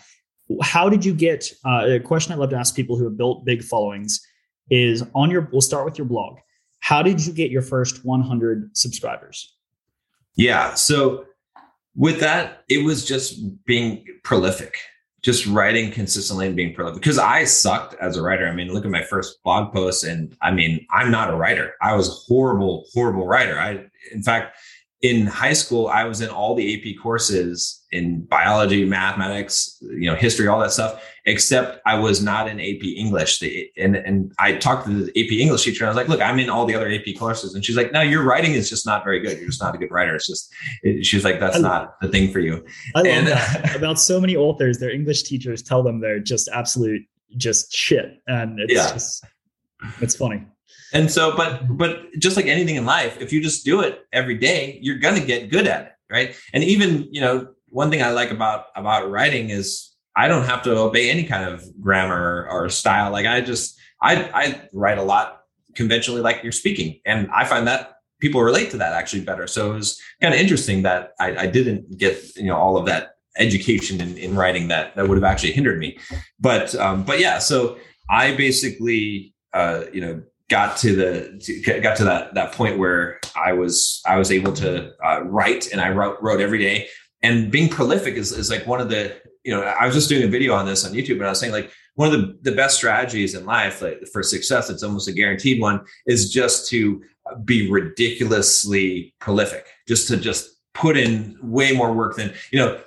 How 0.62 0.88
did 0.88 1.04
you 1.04 1.14
get? 1.14 1.52
Uh, 1.64 1.86
a 1.86 2.00
question 2.00 2.32
I 2.32 2.36
love 2.36 2.50
to 2.50 2.56
ask 2.56 2.74
people 2.74 2.96
who 2.96 3.04
have 3.04 3.16
built 3.16 3.44
big 3.44 3.62
followings 3.62 4.20
is 4.70 5.04
on 5.14 5.30
your. 5.30 5.48
We'll 5.52 5.60
start 5.60 5.84
with 5.84 5.98
your 5.98 6.06
blog. 6.06 6.38
How 6.80 7.02
did 7.02 7.24
you 7.24 7.32
get 7.32 7.50
your 7.50 7.62
first 7.62 8.04
100 8.04 8.76
subscribers? 8.76 9.56
Yeah, 10.36 10.74
so 10.74 11.24
with 11.94 12.20
that, 12.20 12.64
it 12.68 12.84
was 12.84 13.04
just 13.04 13.64
being 13.64 14.04
prolific 14.22 14.76
just 15.24 15.46
writing 15.46 15.90
consistently 15.90 16.46
and 16.46 16.54
being 16.54 16.74
prolific 16.74 17.00
because 17.00 17.18
I 17.18 17.44
sucked 17.44 17.94
as 17.94 18.18
a 18.18 18.22
writer. 18.22 18.46
I 18.46 18.54
mean, 18.54 18.68
look 18.68 18.84
at 18.84 18.90
my 18.90 19.02
first 19.02 19.42
blog 19.42 19.72
post 19.72 20.04
and 20.04 20.36
I 20.42 20.50
mean, 20.50 20.86
I'm 20.90 21.10
not 21.10 21.30
a 21.30 21.34
writer. 21.34 21.72
I 21.80 21.96
was 21.96 22.26
horrible, 22.28 22.84
horrible 22.92 23.26
writer. 23.26 23.58
I, 23.58 23.86
in 24.12 24.22
fact, 24.22 24.58
in 25.04 25.26
high 25.26 25.52
school, 25.52 25.88
I 25.88 26.04
was 26.04 26.22
in 26.22 26.30
all 26.30 26.54
the 26.54 26.66
AP 26.74 26.98
courses 26.98 27.84
in 27.92 28.22
biology, 28.22 28.86
mathematics, 28.86 29.76
you 29.82 30.10
know, 30.10 30.14
history, 30.16 30.48
all 30.48 30.58
that 30.60 30.72
stuff, 30.72 31.04
except 31.26 31.82
I 31.84 31.98
was 31.98 32.22
not 32.22 32.48
in 32.48 32.58
AP 32.58 32.82
English. 32.82 33.38
The, 33.38 33.70
and, 33.76 33.96
and 33.96 34.32
I 34.38 34.54
talked 34.54 34.86
to 34.86 35.04
the 35.04 35.10
AP 35.10 35.30
English 35.32 35.64
teacher 35.64 35.84
and 35.84 35.88
I 35.88 35.90
was 35.90 35.96
like, 35.98 36.08
look, 36.08 36.22
I'm 36.22 36.38
in 36.38 36.48
all 36.48 36.64
the 36.64 36.74
other 36.74 36.90
AP 36.90 37.18
courses. 37.18 37.54
And 37.54 37.62
she's 37.62 37.76
like, 37.76 37.92
no, 37.92 38.00
your 38.00 38.22
writing 38.22 38.52
is 38.54 38.70
just 38.70 38.86
not 38.86 39.04
very 39.04 39.20
good. 39.20 39.36
You're 39.36 39.48
just 39.48 39.62
not 39.62 39.74
a 39.74 39.78
good 39.78 39.90
writer. 39.90 40.14
It's 40.14 40.26
just, 40.26 40.50
it, 40.82 41.04
she's 41.04 41.22
like, 41.22 41.38
that's 41.38 41.58
not 41.58 42.00
the 42.00 42.08
thing 42.08 42.32
for 42.32 42.40
you. 42.40 42.64
I 42.94 43.00
love 43.00 43.06
and, 43.06 43.26
that. 43.26 43.76
About 43.76 44.00
so 44.00 44.18
many 44.18 44.36
authors, 44.36 44.78
their 44.78 44.90
English 44.90 45.24
teachers 45.24 45.62
tell 45.62 45.82
them 45.82 46.00
they're 46.00 46.18
just 46.18 46.48
absolute, 46.48 47.02
just 47.36 47.74
shit. 47.74 48.22
And 48.26 48.58
it's 48.58 48.72
yeah. 48.72 48.90
just, 48.90 49.22
it's 50.00 50.16
funny. 50.16 50.46
And 50.94 51.10
so, 51.10 51.36
but 51.36 51.76
but 51.76 52.12
just 52.18 52.36
like 52.36 52.46
anything 52.46 52.76
in 52.76 52.86
life, 52.86 53.20
if 53.20 53.32
you 53.32 53.42
just 53.42 53.64
do 53.64 53.80
it 53.80 54.06
every 54.12 54.38
day, 54.38 54.78
you're 54.80 54.98
gonna 54.98 55.24
get 55.24 55.50
good 55.50 55.66
at 55.66 55.86
it, 55.86 55.92
right? 56.10 56.36
And 56.54 56.62
even 56.64 57.08
you 57.10 57.20
know, 57.20 57.48
one 57.68 57.90
thing 57.90 58.02
I 58.02 58.10
like 58.12 58.30
about 58.30 58.66
about 58.76 59.10
writing 59.10 59.50
is 59.50 59.90
I 60.16 60.28
don't 60.28 60.44
have 60.44 60.62
to 60.62 60.76
obey 60.76 61.10
any 61.10 61.24
kind 61.24 61.44
of 61.44 61.64
grammar 61.80 62.46
or 62.48 62.68
style. 62.68 63.10
Like 63.10 63.26
I 63.26 63.40
just 63.40 63.76
I 64.00 64.30
I 64.32 64.68
write 64.72 64.98
a 64.98 65.02
lot 65.02 65.42
conventionally, 65.74 66.20
like 66.20 66.42
you're 66.44 66.52
speaking, 66.52 67.00
and 67.04 67.28
I 67.34 67.44
find 67.44 67.66
that 67.66 67.96
people 68.20 68.40
relate 68.42 68.70
to 68.70 68.76
that 68.76 68.92
actually 68.92 69.22
better. 69.22 69.48
So 69.48 69.72
it 69.72 69.74
was 69.74 70.00
kind 70.22 70.32
of 70.32 70.38
interesting 70.40 70.82
that 70.82 71.12
I, 71.18 71.36
I 71.36 71.46
didn't 71.48 71.98
get 71.98 72.36
you 72.36 72.46
know 72.46 72.56
all 72.56 72.76
of 72.76 72.86
that 72.86 73.16
education 73.36 74.00
in, 74.00 74.16
in 74.16 74.36
writing 74.36 74.68
that 74.68 74.94
that 74.94 75.08
would 75.08 75.16
have 75.16 75.24
actually 75.24 75.52
hindered 75.52 75.80
me. 75.80 75.98
But 76.38 76.74
um, 76.76 77.02
but 77.02 77.18
yeah, 77.18 77.38
so 77.38 77.78
I 78.08 78.36
basically 78.36 79.34
uh, 79.52 79.84
you 79.92 80.00
know 80.00 80.22
got 80.54 80.76
to 80.76 80.94
the 80.94 81.36
to, 81.42 81.80
got 81.80 81.96
to 81.96 82.04
that 82.04 82.32
that 82.34 82.52
point 82.52 82.78
where 82.78 83.18
I 83.34 83.52
was 83.52 84.00
I 84.06 84.16
was 84.18 84.30
able 84.30 84.52
to 84.52 84.92
uh, 85.04 85.24
write 85.24 85.72
and 85.72 85.80
I 85.80 85.90
wrote 85.90 86.16
wrote 86.22 86.40
every 86.40 86.60
day 86.60 86.86
and 87.24 87.50
being 87.50 87.68
prolific 87.68 88.14
is, 88.14 88.30
is 88.30 88.50
like 88.50 88.64
one 88.64 88.80
of 88.80 88.88
the 88.88 89.16
you 89.42 89.52
know 89.52 89.62
I 89.62 89.84
was 89.84 89.96
just 89.96 90.08
doing 90.08 90.22
a 90.22 90.28
video 90.28 90.54
on 90.54 90.64
this 90.64 90.86
on 90.86 90.92
YouTube 90.92 91.16
and 91.16 91.26
I 91.26 91.30
was 91.30 91.40
saying 91.40 91.52
like 91.52 91.72
one 91.96 92.06
of 92.06 92.20
the, 92.20 92.38
the 92.48 92.56
best 92.56 92.76
strategies 92.76 93.34
in 93.34 93.44
life 93.44 93.82
like 93.82 94.06
for 94.12 94.22
success 94.22 94.70
it's 94.70 94.84
almost 94.84 95.08
a 95.08 95.12
guaranteed 95.12 95.60
one 95.60 95.80
is 96.06 96.32
just 96.32 96.68
to 96.68 97.02
be 97.44 97.68
ridiculously 97.68 99.12
prolific 99.18 99.66
just 99.88 100.06
to 100.06 100.16
just 100.16 100.50
put 100.72 100.96
in 100.96 101.36
way 101.42 101.72
more 101.72 101.92
work 101.92 102.14
than 102.14 102.32
you 102.52 102.60
know 102.60 102.80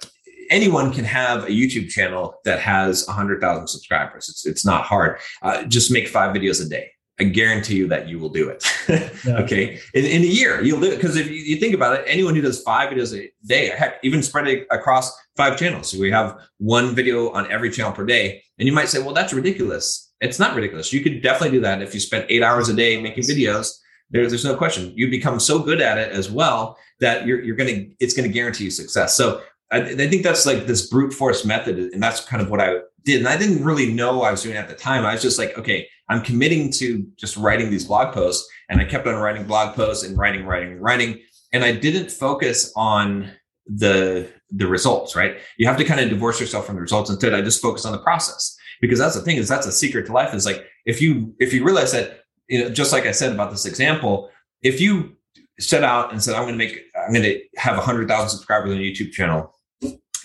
anyone 0.49 0.93
can 0.93 1.03
have 1.03 1.43
a 1.43 1.49
YouTube 1.49 1.89
channel 1.89 2.35
that 2.45 2.61
has 2.61 3.05
100,000 3.07 3.67
subscribers. 3.67 4.29
It's, 4.29 4.45
it's 4.45 4.65
not 4.65 4.85
hard. 4.85 5.19
Uh, 5.41 5.63
just 5.63 5.91
make 5.91 6.07
five 6.07 6.33
videos 6.33 6.65
a 6.65 6.69
day. 6.69 6.91
I 7.19 7.23
guarantee 7.23 7.75
you 7.75 7.87
that 7.87 8.07
you 8.07 8.19
will 8.19 8.29
do 8.29 8.49
it. 8.49 8.63
yeah. 9.25 9.37
Okay. 9.39 9.79
In, 9.95 10.05
in, 10.05 10.21
a 10.21 10.25
year, 10.25 10.61
you'll 10.63 10.79
do 10.79 10.91
it. 10.91 10.97
Because 10.97 11.15
if 11.15 11.27
you, 11.27 11.35
you, 11.35 11.57
think 11.57 11.73
about 11.73 11.99
it, 11.99 12.03
anyone 12.05 12.35
who 12.35 12.41
does 12.41 12.61
five 12.61 12.91
videos 12.91 13.17
a 13.17 13.31
day, 13.45 13.69
heck, 13.69 13.99
even 14.03 14.21
spread 14.21 14.47
it 14.47 14.67
across 14.69 15.17
five 15.35 15.57
channels. 15.57 15.89
So 15.89 15.99
we 15.99 16.11
have 16.11 16.37
one 16.59 16.93
video 16.93 17.31
on 17.31 17.51
every 17.51 17.71
channel 17.71 17.91
per 17.91 18.05
day. 18.05 18.43
And 18.59 18.67
you 18.67 18.73
might 18.73 18.89
say, 18.89 18.99
well, 18.99 19.15
that's 19.15 19.33
ridiculous. 19.33 20.11
It's 20.21 20.37
not 20.37 20.55
ridiculous. 20.55 20.93
You 20.93 21.01
could 21.01 21.23
definitely 21.23 21.57
do 21.57 21.61
that 21.61 21.81
if 21.81 21.93
you 21.95 21.99
spent 21.99 22.27
eight 22.29 22.43
hours 22.43 22.69
a 22.69 22.75
day 22.75 23.01
making 23.01 23.23
videos. 23.23 23.79
There, 24.11 24.27
there's 24.27 24.45
no 24.45 24.55
question. 24.55 24.93
You 24.95 25.09
become 25.09 25.39
so 25.39 25.57
good 25.59 25.81
at 25.81 25.97
it 25.97 26.11
as 26.11 26.29
well 26.29 26.77
that 26.99 27.25
you're, 27.25 27.41
you're 27.41 27.55
going 27.55 27.75
to, 27.75 27.95
it's 27.99 28.13
going 28.13 28.29
to 28.29 28.33
guarantee 28.33 28.65
you 28.65 28.71
success. 28.71 29.17
So 29.17 29.41
I, 29.71 29.81
I 29.81 30.07
think 30.07 30.21
that's 30.21 30.45
like 30.45 30.67
this 30.67 30.87
brute 30.87 31.13
force 31.13 31.43
method. 31.45 31.79
And 31.79 32.01
that's 32.01 32.23
kind 32.25 32.43
of 32.43 32.51
what 32.51 32.61
I 32.61 32.77
did. 33.07 33.19
And 33.19 33.27
I 33.27 33.37
didn't 33.37 33.63
really 33.63 33.91
know 33.91 34.21
I 34.21 34.31
was 34.31 34.43
doing 34.43 34.57
at 34.57 34.67
the 34.67 34.75
time. 34.75 35.05
I 35.05 35.13
was 35.13 35.21
just 35.21 35.39
like, 35.39 35.57
okay, 35.57 35.87
I'm 36.09 36.21
committing 36.21 36.71
to 36.73 37.07
just 37.15 37.37
writing 37.37 37.71
these 37.71 37.85
blog 37.85 38.13
posts. 38.13 38.47
And 38.69 38.81
I 38.81 38.85
kept 38.85 39.07
on 39.07 39.15
writing 39.15 39.45
blog 39.45 39.75
posts 39.75 40.03
and 40.03 40.17
writing, 40.17 40.45
writing, 40.45 40.77
writing. 40.79 41.21
And 41.53 41.63
I 41.63 41.71
didn't 41.71 42.11
focus 42.11 42.71
on 42.75 43.31
the 43.65 44.29
the 44.49 44.67
results, 44.67 45.15
right? 45.15 45.37
You 45.57 45.67
have 45.67 45.77
to 45.77 45.83
kind 45.83 45.99
of 45.99 46.09
divorce 46.09 46.39
yourself 46.39 46.65
from 46.65 46.75
the 46.75 46.81
results. 46.81 47.09
Instead, 47.09 47.33
I 47.33 47.41
just 47.41 47.61
focus 47.61 47.85
on 47.85 47.91
the 47.91 47.97
process 47.99 48.55
because 48.79 48.99
that's 48.99 49.15
the 49.15 49.21
thing 49.21 49.37
is 49.37 49.47
that's 49.47 49.67
a 49.67 49.71
secret 49.71 50.05
to 50.07 50.13
life. 50.13 50.33
Is 50.33 50.45
like 50.45 50.65
if 50.85 51.01
you 51.01 51.33
if 51.39 51.53
you 51.53 51.63
realize 51.63 51.91
that 51.93 52.21
you 52.47 52.61
know 52.61 52.69
just 52.69 52.91
like 52.91 53.05
I 53.05 53.11
said 53.11 53.31
about 53.31 53.51
this 53.51 53.65
example, 53.65 54.29
if 54.61 54.79
you 54.81 55.15
set 55.59 55.83
out 55.83 56.11
and 56.11 56.21
said 56.21 56.35
I'm 56.35 56.43
going 56.43 56.53
to 56.53 56.65
make 56.65 56.81
I'm 56.95 57.13
going 57.13 57.23
to 57.23 57.41
have 57.57 57.77
a 57.77 57.81
hundred 57.81 58.07
thousand 58.07 58.29
subscribers 58.29 58.71
on 58.71 58.77
YouTube 58.77 59.11
channel, 59.11 59.53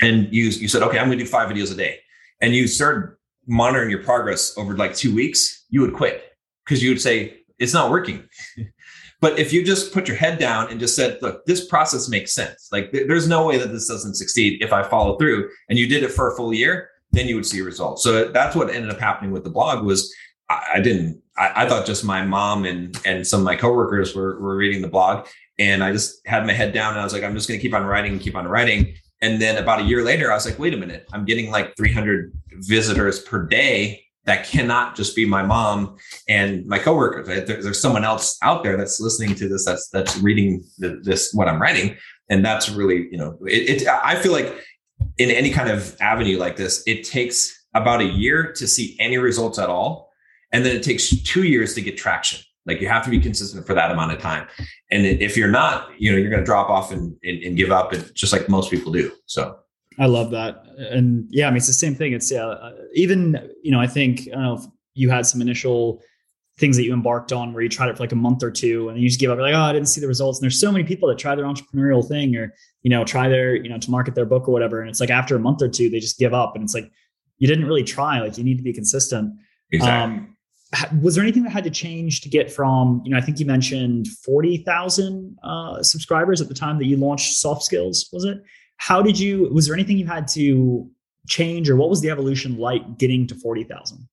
and 0.00 0.32
you 0.32 0.44
you 0.44 0.68
said 0.68 0.82
okay 0.82 0.98
I'm 0.98 1.06
going 1.06 1.18
to 1.18 1.24
do 1.24 1.30
five 1.30 1.48
videos 1.48 1.72
a 1.72 1.76
day, 1.76 1.98
and 2.42 2.54
you 2.54 2.66
start 2.66 3.20
monitoring 3.46 3.88
your 3.88 4.02
progress 4.02 4.56
over 4.58 4.76
like 4.76 4.94
two 4.94 5.14
weeks, 5.14 5.64
you 5.70 5.80
would 5.80 5.94
quit 5.94 6.32
because 6.64 6.82
you 6.82 6.90
would 6.90 7.00
say, 7.00 7.38
it's 7.58 7.72
not 7.72 7.90
working. 7.90 8.28
but 9.20 9.38
if 9.38 9.52
you 9.52 9.64
just 9.64 9.92
put 9.92 10.08
your 10.08 10.16
head 10.16 10.38
down 10.38 10.68
and 10.70 10.80
just 10.80 10.96
said, 10.96 11.18
look, 11.22 11.46
this 11.46 11.66
process 11.66 12.08
makes 12.08 12.34
sense. 12.34 12.68
Like 12.72 12.90
th- 12.92 13.06
there's 13.06 13.28
no 13.28 13.46
way 13.46 13.56
that 13.56 13.72
this 13.72 13.88
doesn't 13.88 14.16
succeed 14.16 14.62
if 14.62 14.72
I 14.72 14.82
follow 14.82 15.16
through 15.16 15.49
and 15.68 15.78
you 15.78 15.87
did 15.87 16.02
it 16.02 16.11
for 16.11 16.32
a 16.32 16.37
full 16.37 16.52
year, 16.52 16.90
then 17.12 17.28
you 17.28 17.37
would 17.37 17.46
see 17.46 17.61
results. 17.62 18.02
So 18.02 18.30
that's 18.30 18.56
what 18.56 18.70
ended 18.70 18.90
up 18.90 18.99
happening 18.99 19.30
with 19.30 19.44
the 19.44 19.50
blog 19.50 19.84
was 19.84 20.12
I, 20.49 20.64
I 20.75 20.80
didn't, 20.80 21.22
I, 21.37 21.64
I, 21.64 21.68
thought 21.68 21.87
just 21.87 22.04
my 22.04 22.25
mom 22.25 22.64
and, 22.64 22.99
and 23.06 23.26
some 23.26 23.40
of 23.40 23.44
my 23.44 23.54
coworkers 23.54 24.14
were, 24.14 24.40
were 24.40 24.56
reading 24.56 24.82
the 24.82 24.88
blog 24.88 25.26
and 25.58 25.84
I 25.84 25.92
just 25.92 26.26
had 26.26 26.46
my 26.46 26.52
head 26.52 26.72
down 26.72 26.92
and 26.92 27.00
I 27.00 27.04
was 27.04 27.12
like, 27.12 27.22
I'm 27.22 27.34
just 27.34 27.49
going 27.49 27.61
to 27.61 27.62
keep 27.62 27.75
on 27.75 27.84
writing 27.84 28.12
and 28.12 28.20
keep 28.20 28.34
on 28.34 28.49
writing. 28.49 28.94
And 29.22 29.40
then 29.40 29.56
about 29.56 29.80
a 29.80 29.84
year 29.84 30.02
later, 30.02 30.30
I 30.30 30.34
was 30.34 30.44
like, 30.44 30.58
wait 30.58 30.74
a 30.74 30.76
minute, 30.76 31.06
I'm 31.12 31.24
getting 31.24 31.50
like 31.50 31.76
300 31.76 32.32
visitors 32.50 33.20
per 33.20 33.46
day. 33.46 34.04
That 34.24 34.46
cannot 34.46 34.94
just 34.94 35.16
be 35.16 35.24
my 35.24 35.42
mom 35.42 35.96
and 36.28 36.66
my 36.66 36.78
coworkers. 36.78 37.26
There's 37.26 37.80
someone 37.80 38.04
else 38.04 38.38
out 38.42 38.62
there 38.62 38.76
that's 38.76 39.00
listening 39.00 39.34
to 39.36 39.48
this, 39.48 39.64
that's 39.64 39.88
that's 39.88 40.16
reading 40.18 40.62
the, 40.78 41.00
this 41.02 41.32
what 41.32 41.48
I'm 41.48 41.60
writing, 41.60 41.96
and 42.28 42.44
that's 42.44 42.70
really 42.70 43.08
you 43.10 43.18
know 43.18 43.36
it, 43.46 43.82
it. 43.82 43.88
I 43.88 44.14
feel 44.14 44.30
like 44.30 44.64
in 45.18 45.30
any 45.32 45.50
kind 45.50 45.68
of 45.68 45.96
avenue 46.00 46.38
like 46.38 46.54
this, 46.54 46.84
it 46.86 47.02
takes 47.02 47.66
about 47.74 48.00
a 48.00 48.04
year 48.04 48.52
to 48.52 48.68
see 48.68 48.96
any 49.00 49.18
results 49.18 49.58
at 49.58 49.68
all, 49.68 50.12
and 50.52 50.64
then 50.64 50.76
it 50.76 50.84
takes 50.84 51.10
two 51.22 51.42
years 51.42 51.74
to 51.74 51.80
get 51.80 51.96
traction. 51.96 52.40
Like 52.66 52.81
you 52.81 52.88
have 52.88 53.04
to 53.04 53.11
be 53.11 53.19
consistent 53.19 53.66
for 53.66 53.75
that 53.75 53.90
amount 53.90 54.12
of 54.12 54.21
time. 54.21 54.47
And 54.90 55.04
if 55.04 55.37
you're 55.37 55.50
not, 55.50 55.90
you 55.99 56.12
know, 56.12 56.19
you're 56.19 56.31
going 56.31 56.42
to 56.42 56.47
drop 56.47 56.71
off 56.71 56.92
and, 56.92 57.16
and, 57.25 57.42
and, 57.42 57.57
give 57.57 57.73
up 57.73 57.92
and 57.92 58.14
just 58.14 58.33
like 58.33 58.49
most 58.49 58.71
people 58.71 58.92
do. 58.92 59.11
So 59.26 59.59
I 59.99 60.07
love 60.07 60.31
that. 60.31 60.64
And 60.78 61.26
yeah, 61.31 61.49
I 61.49 61.50
mean, 61.50 61.57
it's 61.57 61.66
the 61.66 61.73
same 61.73 61.95
thing. 61.95 62.12
It's 62.12 62.31
yeah, 62.31 62.47
uh, 62.47 62.73
even, 62.95 63.50
you 63.62 63.73
know, 63.73 63.81
I 63.81 63.87
think, 63.87 64.28
I 64.28 64.33
don't 64.33 64.42
know 64.42 64.54
if 64.54 64.64
you 64.95 65.11
had 65.11 65.26
some 65.26 65.40
initial 65.40 66.02
things 66.59 66.76
that 66.76 66.85
you 66.85 66.92
embarked 66.92 67.33
on 67.33 67.52
where 67.52 67.62
you 67.62 67.69
tried 67.69 67.88
it 67.88 67.97
for 67.97 68.02
like 68.02 68.12
a 68.12 68.16
month 68.16 68.42
or 68.42 68.50
two 68.50 68.88
and 68.88 69.00
you 69.00 69.09
just 69.09 69.19
give 69.19 69.31
up 69.31 69.37
You're 69.37 69.47
like 69.47 69.54
oh 69.54 69.61
i 69.61 69.73
didn't 69.73 69.88
see 69.88 70.00
the 70.00 70.07
results 70.07 70.38
and 70.38 70.45
there's 70.45 70.61
so 70.61 70.71
many 70.71 70.85
people 70.85 71.09
that 71.09 71.19
try 71.19 71.35
their 71.35 71.47
entrepreneurial 71.47 72.07
thing 72.07 72.37
or 72.37 72.54
you 72.83 72.90
know 72.90 73.04
try 73.04 73.28
their 73.28 73.57
you 73.57 73.69
know 73.69 73.78
to 73.78 73.90
market 73.90 74.14
their 74.14 74.26
book 74.26 74.49
or 74.49 74.52
whatever 74.52 74.81
and 74.81 74.90
it's 74.90 75.00
like 75.00 75.11
after 75.11 75.35
a 75.35 75.38
month 75.38 75.62
or 75.62 75.69
two 75.69 75.88
they 75.88 75.99
just 75.99 76.19
give 76.19 76.35
up 76.35 76.54
and 76.54 76.62
it's 76.62 76.75
like 76.75 76.90
you 77.38 77.49
didn't 77.49 77.64
really 77.64 77.83
try 77.83 78.21
like 78.21 78.37
you 78.37 78.45
need 78.45 78.59
to 78.59 78.62
be 78.62 78.73
consistent 78.73 79.35
exactly. 79.71 80.19
um 80.19 80.31
was 81.02 81.14
there 81.14 81.22
anything 81.22 81.42
that 81.42 81.50
had 81.50 81.64
to 81.64 81.70
change 81.70 82.20
to 82.22 82.28
get 82.28 82.50
from 82.50 83.02
you 83.04 83.10
know 83.10 83.18
i 83.18 83.20
think 83.20 83.38
you 83.38 83.46
mentioned 83.46 84.08
40000 84.24 85.38
uh, 85.42 85.82
subscribers 85.82 86.40
at 86.40 86.48
the 86.48 86.54
time 86.54 86.78
that 86.78 86.86
you 86.86 86.96
launched 86.96 87.34
soft 87.34 87.62
skills 87.62 88.08
was 88.12 88.24
it 88.24 88.42
how 88.78 89.02
did 89.02 89.18
you 89.18 89.48
was 89.52 89.66
there 89.66 89.74
anything 89.74 89.98
you 89.98 90.06
had 90.06 90.26
to 90.28 90.88
change 91.28 91.68
or 91.68 91.76
what 91.76 91.90
was 91.90 92.00
the 92.00 92.10
evolution 92.10 92.56
like 92.58 92.98
getting 92.98 93.26
to 93.26 93.34
40000 93.34 94.08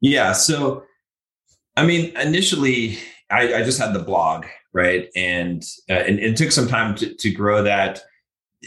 yeah 0.00 0.32
so 0.32 0.84
I 1.76 1.86
mean, 1.86 2.16
initially, 2.18 2.98
I, 3.30 3.54
I, 3.54 3.62
just 3.62 3.78
had 3.78 3.94
the 3.94 4.00
blog, 4.00 4.44
right, 4.72 5.08
and, 5.14 5.62
uh, 5.88 5.94
and, 5.94 6.18
and 6.18 6.34
it 6.34 6.36
took 6.36 6.52
some 6.52 6.68
time 6.68 6.94
to, 6.96 7.14
to 7.14 7.30
grow 7.30 7.62
that. 7.62 8.02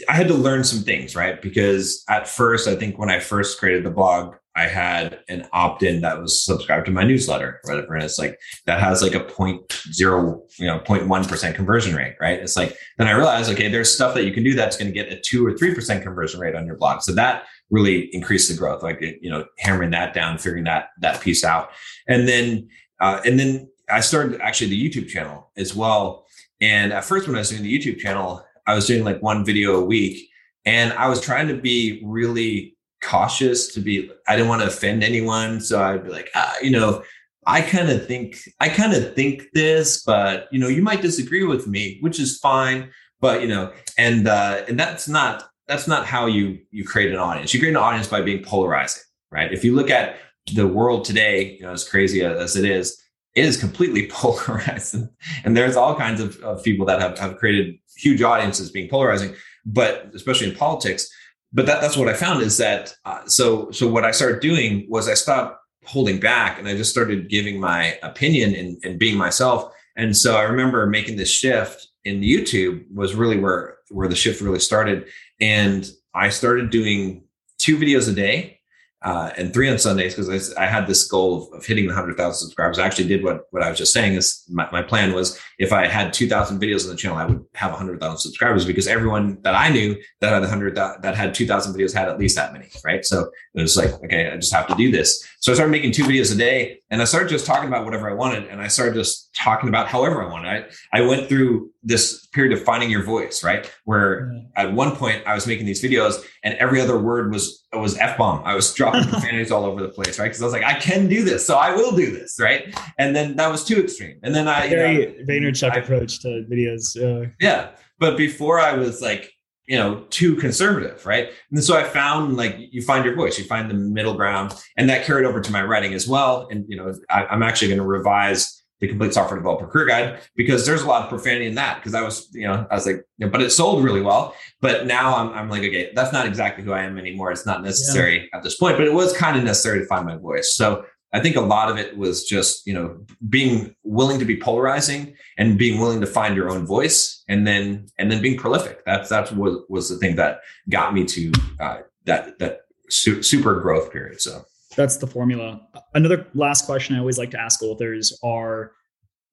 I 0.08 0.14
had 0.14 0.28
to 0.28 0.34
learn 0.34 0.64
some 0.64 0.80
things, 0.80 1.14
right? 1.14 1.40
Because 1.40 2.02
at 2.08 2.26
first, 2.26 2.66
I 2.66 2.74
think 2.74 2.98
when 2.98 3.10
I 3.10 3.20
first 3.20 3.60
created 3.60 3.84
the 3.84 3.90
blog, 3.90 4.34
I 4.56 4.68
had 4.68 5.20
an 5.28 5.48
opt-in 5.52 6.00
that 6.02 6.20
was 6.20 6.44
subscribed 6.44 6.86
to 6.86 6.92
my 6.92 7.02
newsletter, 7.02 7.60
whatever. 7.64 7.94
And 7.94 8.04
it's 8.04 8.18
like 8.18 8.38
that 8.66 8.80
has 8.80 9.02
like 9.02 9.14
a 9.14 9.24
point 9.24 9.80
zero, 9.92 10.42
you 10.58 10.66
know, 10.66 10.78
0.1 10.80 11.28
percent 11.28 11.56
conversion 11.56 11.94
rate, 11.94 12.14
right? 12.20 12.38
It's 12.38 12.56
like 12.56 12.76
then 12.98 13.08
I 13.08 13.12
realized, 13.12 13.50
okay, 13.52 13.68
there's 13.68 13.92
stuff 13.92 14.14
that 14.14 14.24
you 14.24 14.32
can 14.32 14.44
do 14.44 14.54
that's 14.54 14.76
going 14.76 14.92
to 14.92 14.94
get 14.94 15.12
a 15.12 15.20
two 15.20 15.44
or 15.44 15.56
three 15.56 15.74
percent 15.74 16.04
conversion 16.04 16.38
rate 16.38 16.54
on 16.54 16.66
your 16.66 16.76
blog. 16.76 17.02
So 17.02 17.12
that 17.14 17.44
really 17.70 18.08
increased 18.14 18.48
the 18.48 18.56
growth, 18.56 18.82
like 18.82 19.00
you 19.00 19.30
know, 19.30 19.44
hammering 19.58 19.90
that 19.90 20.14
down, 20.14 20.38
figuring 20.38 20.64
that 20.64 20.90
that 21.00 21.20
piece 21.20 21.44
out, 21.44 21.70
and 22.06 22.28
then 22.28 22.68
uh, 23.00 23.20
and 23.24 23.38
then 23.38 23.68
I 23.90 24.00
started 24.00 24.40
actually 24.40 24.70
the 24.70 24.90
YouTube 24.90 25.08
channel 25.08 25.50
as 25.56 25.74
well. 25.74 26.26
And 26.60 26.92
at 26.92 27.04
first, 27.04 27.26
when 27.26 27.36
I 27.36 27.40
was 27.40 27.50
doing 27.50 27.62
the 27.62 27.78
YouTube 27.78 27.98
channel, 27.98 28.44
I 28.66 28.74
was 28.74 28.86
doing 28.86 29.04
like 29.04 29.20
one 29.20 29.44
video 29.44 29.80
a 29.80 29.84
week, 29.84 30.28
and 30.64 30.92
I 30.92 31.08
was 31.08 31.20
trying 31.20 31.48
to 31.48 31.54
be 31.54 32.02
really 32.04 32.73
cautious 33.04 33.72
to 33.74 33.80
be. 33.80 34.10
I 34.28 34.36
didn't 34.36 34.48
want 34.48 34.62
to 34.62 34.68
offend 34.68 35.04
anyone, 35.04 35.60
so 35.60 35.82
I'd 35.82 36.04
be 36.04 36.10
like, 36.10 36.30
ah, 36.34 36.54
you 36.62 36.70
know, 36.70 37.02
I 37.46 37.60
kind 37.60 37.90
of 37.90 38.06
think 38.06 38.38
I 38.60 38.68
kind 38.68 38.94
of 38.94 39.14
think 39.14 39.44
this, 39.52 40.02
but 40.02 40.48
you 40.50 40.58
know, 40.58 40.68
you 40.68 40.82
might 40.82 41.02
disagree 41.02 41.44
with 41.44 41.66
me, 41.66 41.98
which 42.00 42.18
is 42.18 42.38
fine. 42.38 42.90
But 43.20 43.42
you 43.42 43.48
know, 43.48 43.72
and 43.98 44.26
uh, 44.26 44.62
and 44.68 44.78
that's 44.78 45.08
not 45.08 45.48
that's 45.66 45.86
not 45.86 46.06
how 46.06 46.26
you 46.26 46.58
you 46.70 46.84
create 46.84 47.10
an 47.10 47.18
audience. 47.18 47.54
You 47.54 47.60
create 47.60 47.72
an 47.72 47.82
audience 47.82 48.08
by 48.08 48.22
being 48.22 48.42
polarizing, 48.42 49.02
right? 49.30 49.52
If 49.52 49.64
you 49.64 49.74
look 49.74 49.90
at 49.90 50.16
the 50.52 50.66
world 50.66 51.04
today, 51.04 51.56
you 51.58 51.62
know, 51.62 51.72
as 51.72 51.88
crazy 51.88 52.22
as 52.22 52.56
it 52.56 52.64
is, 52.64 53.00
it 53.34 53.44
is 53.44 53.56
completely 53.56 54.06
polarized. 54.12 54.96
And, 55.44 55.56
there's 55.56 55.76
all 55.76 55.94
kinds 55.94 56.20
of, 56.20 56.38
of 56.40 56.62
people 56.62 56.86
that 56.86 57.00
have, 57.00 57.18
have 57.18 57.36
created 57.36 57.76
huge 57.96 58.22
audiences 58.22 58.70
being 58.70 58.88
polarizing, 58.88 59.34
but 59.64 60.10
especially 60.14 60.50
in 60.50 60.56
politics. 60.56 61.08
But 61.54 61.66
that, 61.66 61.80
that's 61.80 61.96
what 61.96 62.08
I 62.08 62.14
found 62.14 62.42
is 62.42 62.58
that 62.58 62.94
uh, 63.04 63.24
so 63.26 63.70
so 63.70 63.88
what 63.88 64.04
I 64.04 64.10
started 64.10 64.40
doing 64.40 64.86
was 64.90 65.08
I 65.08 65.14
stopped 65.14 65.60
holding 65.86 66.18
back 66.18 66.58
and 66.58 66.66
I 66.66 66.76
just 66.76 66.90
started 66.90 67.28
giving 67.28 67.60
my 67.60 67.96
opinion 68.02 68.54
and, 68.54 68.76
and 68.84 68.98
being 68.98 69.16
myself. 69.16 69.72
And 69.96 70.16
so 70.16 70.36
I 70.36 70.42
remember 70.42 70.86
making 70.86 71.16
this 71.16 71.30
shift 71.30 71.86
in 72.04 72.20
YouTube 72.20 72.84
was 72.92 73.14
really 73.14 73.38
where 73.38 73.76
where 73.90 74.08
the 74.08 74.16
shift 74.16 74.40
really 74.40 74.58
started. 74.58 75.06
And 75.40 75.88
I 76.12 76.28
started 76.30 76.70
doing 76.70 77.22
two 77.58 77.76
videos 77.78 78.10
a 78.10 78.14
day 78.14 78.60
uh, 79.04 79.30
and 79.36 79.52
three 79.52 79.68
on 79.68 79.78
Sundays 79.78 80.14
because 80.14 80.54
I, 80.54 80.64
I, 80.64 80.66
had 80.66 80.86
this 80.86 81.06
goal 81.06 81.48
of, 81.52 81.58
of 81.58 81.66
hitting 81.66 81.84
the 81.84 81.92
100,000 81.92 82.34
subscribers. 82.34 82.78
I 82.78 82.86
actually 82.86 83.06
did 83.06 83.22
what, 83.22 83.42
what 83.50 83.62
I 83.62 83.68
was 83.68 83.76
just 83.76 83.92
saying 83.92 84.14
is 84.14 84.42
my, 84.48 84.66
my 84.72 84.80
plan 84.80 85.12
was 85.12 85.38
if 85.58 85.74
I 85.74 85.86
had 85.86 86.14
2,000 86.14 86.58
videos 86.58 86.84
on 86.84 86.90
the 86.90 86.96
channel, 86.96 87.18
I 87.18 87.26
would 87.26 87.44
have 87.52 87.70
100,000 87.70 88.16
subscribers 88.16 88.64
because 88.64 88.86
everyone 88.86 89.38
that 89.42 89.54
I 89.54 89.68
knew 89.68 89.94
that 90.20 90.32
had 90.32 90.40
100 90.40 90.74
that 90.74 91.14
had 91.14 91.34
2,000 91.34 91.74
videos 91.74 91.92
had 91.92 92.08
at 92.08 92.18
least 92.18 92.34
that 92.36 92.54
many, 92.54 92.70
right? 92.82 93.04
So 93.04 93.30
it 93.54 93.60
was 93.60 93.76
like, 93.76 93.92
okay, 94.04 94.30
I 94.30 94.36
just 94.36 94.54
have 94.54 94.66
to 94.68 94.74
do 94.74 94.90
this. 94.90 95.22
So 95.40 95.52
I 95.52 95.54
started 95.54 95.72
making 95.72 95.92
two 95.92 96.04
videos 96.04 96.34
a 96.34 96.38
day 96.38 96.80
and 96.94 97.02
I 97.02 97.06
started 97.06 97.28
just 97.28 97.44
talking 97.44 97.66
about 97.66 97.84
whatever 97.84 98.08
I 98.08 98.14
wanted 98.14 98.46
and 98.46 98.60
I 98.60 98.68
started 98.68 98.94
just 98.94 99.34
talking 99.34 99.68
about 99.68 99.88
however 99.88 100.22
I 100.22 100.30
wanted. 100.30 100.48
I, 100.92 100.98
I 100.98 101.00
went 101.00 101.28
through 101.28 101.72
this 101.82 102.26
period 102.28 102.56
of 102.56 102.64
finding 102.64 102.88
your 102.88 103.02
voice, 103.02 103.42
right? 103.42 103.68
Where 103.82 104.32
at 104.54 104.72
one 104.72 104.94
point 104.94 105.24
I 105.26 105.34
was 105.34 105.44
making 105.44 105.66
these 105.66 105.82
videos 105.82 106.24
and 106.44 106.54
every 106.54 106.80
other 106.80 106.96
word 106.96 107.32
was 107.32 107.64
was 107.72 107.98
f 107.98 108.16
bomb. 108.16 108.44
I 108.44 108.54
was 108.54 108.72
dropping 108.74 109.08
profanities 109.08 109.50
all 109.50 109.64
over 109.64 109.82
the 109.82 109.88
place, 109.88 110.20
right? 110.20 110.26
Because 110.26 110.40
I 110.40 110.44
was 110.44 110.54
like, 110.54 110.62
I 110.62 110.74
can 110.78 111.08
do 111.08 111.24
this, 111.24 111.44
so 111.44 111.56
I 111.56 111.74
will 111.74 111.96
do 111.96 112.12
this, 112.12 112.38
right? 112.38 112.72
And 112.96 113.16
then 113.16 113.34
that 113.34 113.50
was 113.50 113.64
too 113.64 113.80
extreme. 113.80 114.20
And 114.22 114.32
then 114.32 114.46
I 114.46 114.68
very 114.68 114.94
you 114.94 115.06
know, 115.18 115.24
Vaynerchuk 115.24 115.72
I, 115.72 115.78
approach 115.78 116.20
to 116.20 116.46
videos. 116.48 116.96
Uh, 116.96 117.28
yeah, 117.40 117.70
but 117.98 118.16
before 118.16 118.60
I 118.60 118.74
was 118.74 119.02
like, 119.02 119.33
you 119.66 119.78
know, 119.78 120.04
too 120.10 120.36
conservative, 120.36 121.04
right? 121.06 121.30
And 121.50 121.62
so 121.62 121.76
I 121.76 121.84
found 121.84 122.36
like 122.36 122.56
you 122.58 122.82
find 122.82 123.04
your 123.04 123.14
voice, 123.14 123.38
you 123.38 123.44
find 123.44 123.70
the 123.70 123.74
middle 123.74 124.14
ground, 124.14 124.54
and 124.76 124.88
that 124.90 125.04
carried 125.04 125.24
over 125.24 125.40
to 125.40 125.52
my 125.52 125.62
writing 125.62 125.94
as 125.94 126.06
well. 126.06 126.48
And 126.50 126.64
you 126.68 126.76
know, 126.76 126.92
I, 127.10 127.24
I'm 127.26 127.42
actually 127.42 127.68
going 127.68 127.80
to 127.80 127.86
revise 127.86 128.64
the 128.80 128.88
complete 128.88 129.14
software 129.14 129.38
developer 129.38 129.66
career 129.66 129.86
guide 129.86 130.20
because 130.36 130.66
there's 130.66 130.82
a 130.82 130.86
lot 130.86 131.02
of 131.02 131.08
profanity 131.08 131.46
in 131.46 131.54
that 131.54 131.76
because 131.76 131.94
I 131.94 132.02
was, 132.02 132.28
you 132.32 132.46
know, 132.46 132.66
I 132.70 132.74
was 132.74 132.86
like, 132.86 132.96
you 132.96 133.26
know, 133.26 133.30
but 133.30 133.40
it 133.40 133.50
sold 133.50 133.84
really 133.84 134.02
well. 134.02 134.34
But 134.60 134.86
now 134.86 135.16
I'm, 135.16 135.30
I'm 135.30 135.48
like, 135.48 135.62
okay, 135.62 135.92
that's 135.94 136.12
not 136.12 136.26
exactly 136.26 136.64
who 136.64 136.72
I 136.72 136.82
am 136.82 136.98
anymore. 136.98 137.30
It's 137.30 137.46
not 137.46 137.62
necessary 137.62 138.16
yeah. 138.18 138.36
at 138.36 138.42
this 138.42 138.56
point, 138.56 138.76
but 138.76 138.86
it 138.86 138.92
was 138.92 139.16
kind 139.16 139.36
of 139.38 139.44
necessary 139.44 139.78
to 139.78 139.86
find 139.86 140.04
my 140.04 140.16
voice. 140.16 140.54
So 140.56 140.84
I 141.14 141.20
think 141.20 141.36
a 141.36 141.40
lot 141.40 141.70
of 141.70 141.78
it 141.78 141.96
was 141.96 142.24
just, 142.24 142.66
you 142.66 142.74
know, 142.74 142.98
being 143.28 143.74
willing 143.84 144.18
to 144.18 144.24
be 144.24 144.36
polarizing 144.36 145.14
and 145.38 145.56
being 145.56 145.80
willing 145.80 146.00
to 146.00 146.08
find 146.08 146.34
your 146.34 146.50
own 146.50 146.66
voice 146.66 147.22
and 147.28 147.46
then, 147.46 147.86
and 147.98 148.10
then 148.10 148.20
being 148.20 148.36
prolific. 148.36 148.84
That's, 148.84 149.08
that's 149.08 149.30
what 149.30 149.70
was 149.70 149.88
the 149.88 149.96
thing 149.96 150.16
that 150.16 150.40
got 150.68 150.92
me 150.92 151.04
to 151.04 151.32
uh, 151.60 151.78
that, 152.06 152.40
that 152.40 152.62
su- 152.90 153.22
super 153.22 153.60
growth 153.60 153.92
period. 153.92 154.20
So 154.20 154.42
that's 154.74 154.96
the 154.96 155.06
formula. 155.06 155.60
Another 155.94 156.26
last 156.34 156.66
question 156.66 156.96
I 156.96 156.98
always 156.98 157.16
like 157.16 157.30
to 157.30 157.40
ask 157.40 157.62
authors 157.62 158.18
are 158.24 158.72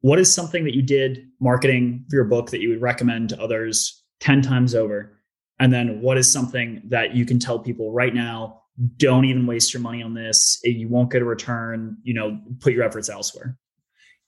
what 0.01 0.19
is 0.19 0.31
something 0.31 0.63
that 0.65 0.75
you 0.75 0.83
did 0.83 1.29
marketing 1.39 2.05
for 2.11 2.15
your 2.17 2.25
book 2.25 2.51
that 2.51 2.61
you 2.61 2.69
would 2.69 2.81
recommend 2.81 3.29
to 3.29 3.41
others 3.41 4.03
10 4.19 4.43
times 4.43 4.75
over? 4.75 5.17
And 5.59 5.73
then 5.73 6.01
what 6.01 6.19
is 6.19 6.31
something 6.31 6.83
that 6.89 7.15
you 7.15 7.25
can 7.25 7.39
tell 7.39 7.57
people 7.57 7.91
right 7.91 8.13
now, 8.13 8.61
don't 8.97 9.25
even 9.25 9.45
waste 9.45 9.73
your 9.73 9.81
money 9.81 10.01
on 10.01 10.13
this. 10.13 10.59
You 10.63 10.88
won't 10.88 11.11
get 11.11 11.21
a 11.21 11.25
return, 11.25 11.97
you 12.03 12.13
know, 12.13 12.39
put 12.59 12.73
your 12.73 12.83
efforts 12.83 13.09
elsewhere. 13.09 13.57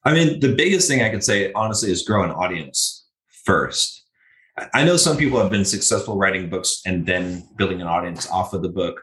I 0.05 0.13
mean, 0.13 0.39
the 0.39 0.53
biggest 0.53 0.87
thing 0.87 1.01
I 1.01 1.09
could 1.09 1.23
say 1.23 1.51
honestly 1.53 1.91
is 1.91 2.03
grow 2.03 2.23
an 2.23 2.31
audience 2.31 3.07
first. 3.45 4.03
I 4.73 4.83
know 4.83 4.97
some 4.97 5.17
people 5.17 5.39
have 5.39 5.49
been 5.49 5.65
successful 5.65 6.17
writing 6.17 6.49
books 6.49 6.81
and 6.85 7.05
then 7.05 7.47
building 7.57 7.81
an 7.81 7.87
audience 7.87 8.29
off 8.29 8.53
of 8.53 8.61
the 8.61 8.69
book 8.69 9.01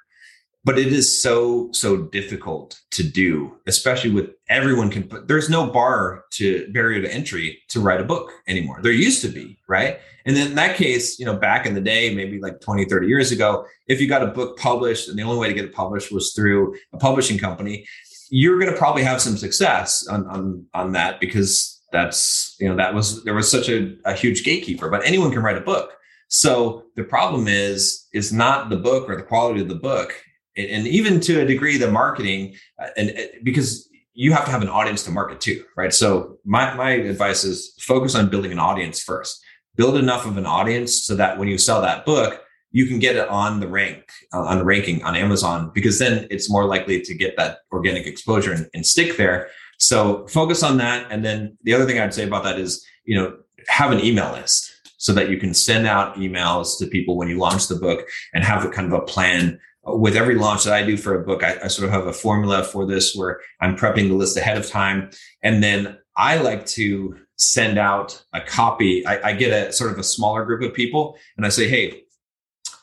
but 0.65 0.79
it 0.79 0.93
is 0.93 1.23
so 1.23 1.71
so 1.73 1.97
difficult 1.97 2.81
to 2.91 3.03
do 3.03 3.57
especially 3.67 4.11
with 4.11 4.31
everyone 4.49 4.91
can 4.91 5.05
put 5.05 5.27
there's 5.29 5.49
no 5.49 5.67
bar 5.67 6.25
to 6.31 6.71
barrier 6.73 7.01
to 7.01 7.13
entry 7.13 7.59
to 7.69 7.81
write 7.81 8.01
a 8.01 8.05
book 8.05 8.31
anymore. 8.47 8.81
There 8.83 8.93
used 8.93 9.23
to 9.23 9.29
be 9.29 9.59
right? 9.69 9.99
And 10.27 10.37
then 10.37 10.49
in 10.49 10.55
that 10.57 10.77
case 10.77 11.19
you 11.19 11.27
know 11.27 11.37
back 11.37 11.67
in 11.67 11.75
the 11.75 11.81
day 11.81 12.15
maybe 12.15 12.41
like 12.41 12.61
20 12.61 12.85
30 12.85 13.07
years 13.07 13.33
ago 13.33 13.65
if 13.87 14.01
you 14.01 14.09
got 14.09 14.23
a 14.23 14.27
book 14.27 14.59
published 14.59 15.09
and 15.09 15.19
the 15.19 15.23
only 15.23 15.39
way 15.39 15.49
to 15.49 15.55
get 15.55 15.65
it 15.65 15.73
published 15.73 16.13
was 16.13 16.33
through 16.33 16.77
a 16.93 16.99
publishing 16.99 17.39
company 17.39 17.87
you're 18.31 18.59
going 18.59 18.71
to 18.71 18.79
probably 18.79 19.03
have 19.03 19.21
some 19.21 19.37
success 19.37 20.07
on 20.07 20.27
on 20.27 20.67
on 20.75 20.93
that 20.93 21.21
because 21.21 21.81
that's 21.93 22.57
you 22.61 22.69
know 22.69 22.77
that 22.77 22.95
was 22.95 23.25
there 23.25 23.35
was 23.35 23.51
such 23.51 23.69
a, 23.69 23.97
a 24.05 24.15
huge 24.15 24.45
gatekeeper 24.45 24.89
but 24.89 25.05
anyone 25.05 25.31
can 25.33 25.43
write 25.43 25.57
a 25.57 25.63
book. 25.63 25.93
So 26.29 26.85
the 26.95 27.05
problem 27.05 27.49
is 27.49 28.07
is 28.13 28.33
not 28.33 28.71
the 28.71 28.77
book 28.77 29.09
or 29.09 29.17
the 29.17 29.23
quality 29.23 29.61
of 29.61 29.69
the 29.69 29.75
book 29.75 30.15
and 30.57 30.87
even 30.87 31.21
to 31.21 31.41
a 31.41 31.47
degree 31.47 31.79
the 31.79 31.91
marketing 31.91 32.57
uh, 32.83 32.89
and 32.97 33.11
uh, 33.11 33.23
because 33.43 33.89
you 34.15 34.33
have 34.33 34.45
to 34.45 34.51
have 34.51 34.63
an 34.63 34.69
audience 34.69 35.05
to 35.05 35.11
market 35.11 35.41
to 35.41 35.65
right? 35.77 35.95
So 35.95 36.39
my, 36.45 36.75
my 36.75 36.91
advice 36.91 37.45
is 37.45 37.75
focus 37.81 38.15
on 38.15 38.29
building 38.29 38.53
an 38.53 38.59
audience 38.59 39.03
first. 39.03 39.43
Build 39.77 39.97
enough 39.97 40.27
of 40.27 40.37
an 40.37 40.47
audience 40.47 41.05
so 41.07 41.15
that 41.15 41.39
when 41.39 41.49
you 41.49 41.57
sell 41.57 41.81
that 41.83 42.05
book 42.05 42.43
you 42.73 42.87
can 42.87 42.99
get 42.99 43.17
it 43.17 43.29
on 43.29 43.61
the 43.61 43.67
rank 43.67 44.05
uh, 44.33 44.43
on 44.43 44.59
the 44.59 44.65
ranking 44.65 45.03
on 45.03 45.17
amazon 45.17 45.71
because 45.75 45.99
then 45.99 46.27
it's 46.31 46.51
more 46.51 46.65
likely 46.65 47.01
to 47.01 47.15
get 47.15 47.37
that 47.37 47.59
organic 47.73 48.07
exposure 48.07 48.53
and, 48.53 48.69
and 48.75 48.87
stick 48.87 49.17
there. 49.17 49.49
So 49.79 50.27
focus 50.29 50.63
on 50.63 50.77
that. 50.77 51.11
And 51.11 51.25
then 51.25 51.57
the 51.65 51.75
other 51.75 51.87
thing 51.87 51.99
i'd 51.99 52.15
say 52.15 52.25
about 52.25 52.45
that 52.45 52.59
is 52.59 52.85
you 53.05 53.17
know 53.17 53.37
have 53.69 53.93
an 53.93 54.01
email 54.01 54.33
list 54.33 54.73
so 54.99 55.13
that 55.15 55.31
you 55.31 55.39
can 55.39 55.55
send 55.55 55.87
out 55.87 56.17
emails 56.17 56.79
to 56.79 56.87
people 56.87 57.17
when 57.17 57.29
you 57.29 57.39
launch 57.39 57.69
the 57.69 57.75
book 57.75 58.07
and 58.35 58.45
have 58.45 58.65
a 58.65 58.69
kind 58.69 58.87
of 58.87 58.93
a 58.93 59.05
plan 59.05 59.59
with 59.99 60.17
every 60.17 60.35
launch 60.35 60.65
that 60.65 60.75
I 60.75 60.85
do 60.85 60.97
for 60.97 61.21
a 61.21 61.25
book, 61.25 61.43
I, 61.43 61.59
I, 61.65 61.69
sort 61.69 61.87
of 61.89 61.93
have 61.93 62.07
a 62.07 62.13
formula 62.13 62.63
for 62.65 62.87
this 62.87 63.15
where 63.15 63.41
I'm 63.61 63.77
prepping 63.77 64.09
the 64.09 64.15
list 64.15 64.37
ahead 64.37 64.57
of 64.57 64.69
time. 64.69 65.11
And 65.43 65.63
then 65.63 65.99
I 66.17 66.39
like 66.39 66.67
to 66.67 67.17
send 67.37 67.79
out 67.79 68.23
a 68.33 68.41
copy. 68.41 69.07
I, 69.07 69.31
I 69.31 69.33
get 69.33 69.53
a 69.53 69.73
sort 69.73 69.93
of 69.93 69.99
a 69.99 70.03
smaller 70.03 70.45
group 70.45 70.63
of 70.63 70.75
people 70.75 71.17
and 71.37 71.47
I 71.47 71.49
say, 71.49 71.69
hey, 71.69 72.03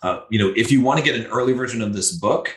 uh, 0.01 0.21
you 0.29 0.39
know, 0.39 0.53
if 0.55 0.71
you 0.71 0.81
want 0.81 0.99
to 0.99 1.05
get 1.05 1.15
an 1.19 1.27
early 1.27 1.53
version 1.53 1.81
of 1.81 1.93
this 1.93 2.11
book, 2.11 2.55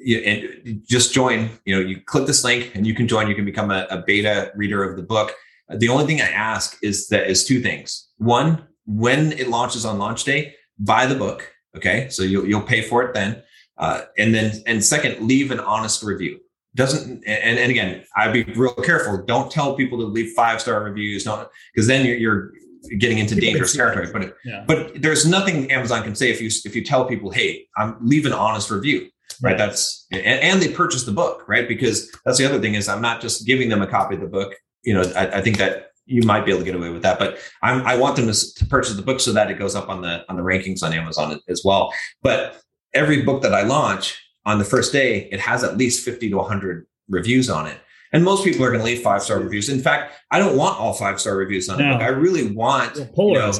you, 0.00 0.18
and 0.18 0.82
just 0.86 1.12
join. 1.12 1.50
You 1.64 1.74
know, 1.74 1.80
you 1.80 2.00
click 2.00 2.26
this 2.26 2.44
link 2.44 2.72
and 2.74 2.86
you 2.86 2.94
can 2.94 3.08
join. 3.08 3.28
You 3.28 3.34
can 3.34 3.44
become 3.44 3.70
a, 3.70 3.86
a 3.90 4.02
beta 4.06 4.52
reader 4.54 4.82
of 4.88 4.96
the 4.96 5.02
book. 5.02 5.32
The 5.68 5.88
only 5.88 6.06
thing 6.06 6.20
I 6.20 6.28
ask 6.28 6.78
is 6.82 7.08
that 7.08 7.28
is 7.28 7.44
two 7.44 7.60
things. 7.60 8.08
One, 8.16 8.66
when 8.86 9.32
it 9.32 9.48
launches 9.48 9.84
on 9.84 9.98
launch 9.98 10.24
day, 10.24 10.54
buy 10.78 11.06
the 11.06 11.14
book. 11.14 11.52
Okay, 11.76 12.08
so 12.08 12.22
you'll 12.22 12.46
you'll 12.46 12.62
pay 12.62 12.80
for 12.80 13.02
it 13.02 13.14
then. 13.14 13.42
Uh, 13.78 14.02
and 14.16 14.34
then 14.34 14.62
and 14.66 14.84
second, 14.84 15.26
leave 15.26 15.50
an 15.50 15.60
honest 15.60 16.02
review. 16.02 16.40
Doesn't 16.74 17.24
and, 17.26 17.58
and 17.58 17.70
again, 17.70 18.04
I'd 18.16 18.32
be 18.32 18.44
real 18.44 18.74
careful. 18.74 19.24
Don't 19.24 19.50
tell 19.50 19.74
people 19.74 19.98
to 19.98 20.04
leave 20.04 20.32
five 20.34 20.60
star 20.60 20.82
reviews, 20.82 21.24
Don't 21.24 21.48
because 21.74 21.86
then 21.86 22.04
you're, 22.04 22.16
you're 22.16 22.52
getting 22.98 23.18
into 23.18 23.34
dangerous 23.34 23.74
territory. 23.74 24.08
But 24.12 24.36
yeah. 24.44 24.64
but 24.66 25.00
there's 25.00 25.26
nothing 25.26 25.70
Amazon 25.70 26.02
can 26.02 26.14
say 26.14 26.30
if 26.30 26.40
you 26.40 26.50
if 26.64 26.76
you 26.76 26.84
tell 26.84 27.04
people, 27.06 27.30
hey, 27.30 27.66
I'm 27.76 27.96
leave 28.00 28.26
an 28.26 28.32
honest 28.32 28.70
review 28.70 29.08
right 29.42 29.58
that's 29.58 30.06
and, 30.10 30.22
and, 30.22 30.62
they 30.62 30.72
purchase 30.72 31.04
the 31.04 31.12
book 31.12 31.44
right 31.48 31.68
because 31.68 32.10
that's 32.24 32.38
the 32.38 32.46
other 32.46 32.60
thing 32.60 32.74
is 32.74 32.88
i'm 32.88 33.02
not 33.02 33.20
just 33.20 33.46
giving 33.46 33.68
them 33.68 33.82
a 33.82 33.86
copy 33.86 34.14
of 34.14 34.20
the 34.20 34.26
book 34.26 34.54
you 34.82 34.94
know 34.94 35.02
i, 35.16 35.38
I 35.38 35.40
think 35.40 35.58
that 35.58 35.90
you 36.06 36.22
might 36.22 36.44
be 36.44 36.50
able 36.50 36.60
to 36.60 36.64
get 36.64 36.74
away 36.74 36.90
with 36.90 37.02
that 37.02 37.18
but 37.18 37.38
I'm, 37.62 37.86
i 37.86 37.96
want 37.96 38.16
them 38.16 38.26
to, 38.26 38.54
to, 38.54 38.66
purchase 38.66 38.94
the 38.94 39.02
book 39.02 39.20
so 39.20 39.32
that 39.32 39.50
it 39.50 39.58
goes 39.58 39.74
up 39.74 39.88
on 39.88 40.02
the 40.02 40.24
on 40.28 40.36
the 40.36 40.42
rankings 40.42 40.82
on 40.82 40.92
amazon 40.92 41.38
as 41.48 41.62
well 41.64 41.92
but 42.22 42.60
every 42.94 43.22
book 43.22 43.42
that 43.42 43.54
i 43.54 43.62
launch 43.62 44.22
on 44.44 44.58
the 44.58 44.64
first 44.64 44.92
day 44.92 45.28
it 45.32 45.40
has 45.40 45.64
at 45.64 45.76
least 45.76 46.04
50 46.04 46.30
to 46.30 46.36
100 46.36 46.86
reviews 47.08 47.50
on 47.50 47.66
it 47.66 47.78
and 48.12 48.24
most 48.24 48.44
people 48.44 48.64
are 48.64 48.68
going 48.68 48.80
to 48.80 48.86
leave 48.86 49.02
five 49.02 49.22
star 49.22 49.38
reviews 49.38 49.68
in 49.68 49.80
fact 49.80 50.14
i 50.30 50.38
don't 50.38 50.56
want 50.56 50.78
all 50.78 50.92
five 50.92 51.20
star 51.20 51.36
reviews 51.36 51.68
on 51.68 51.78
no. 51.78 51.92
book 51.92 52.02
i 52.02 52.08
really 52.08 52.50
want 52.50 52.96
you 52.96 53.34
know, 53.34 53.52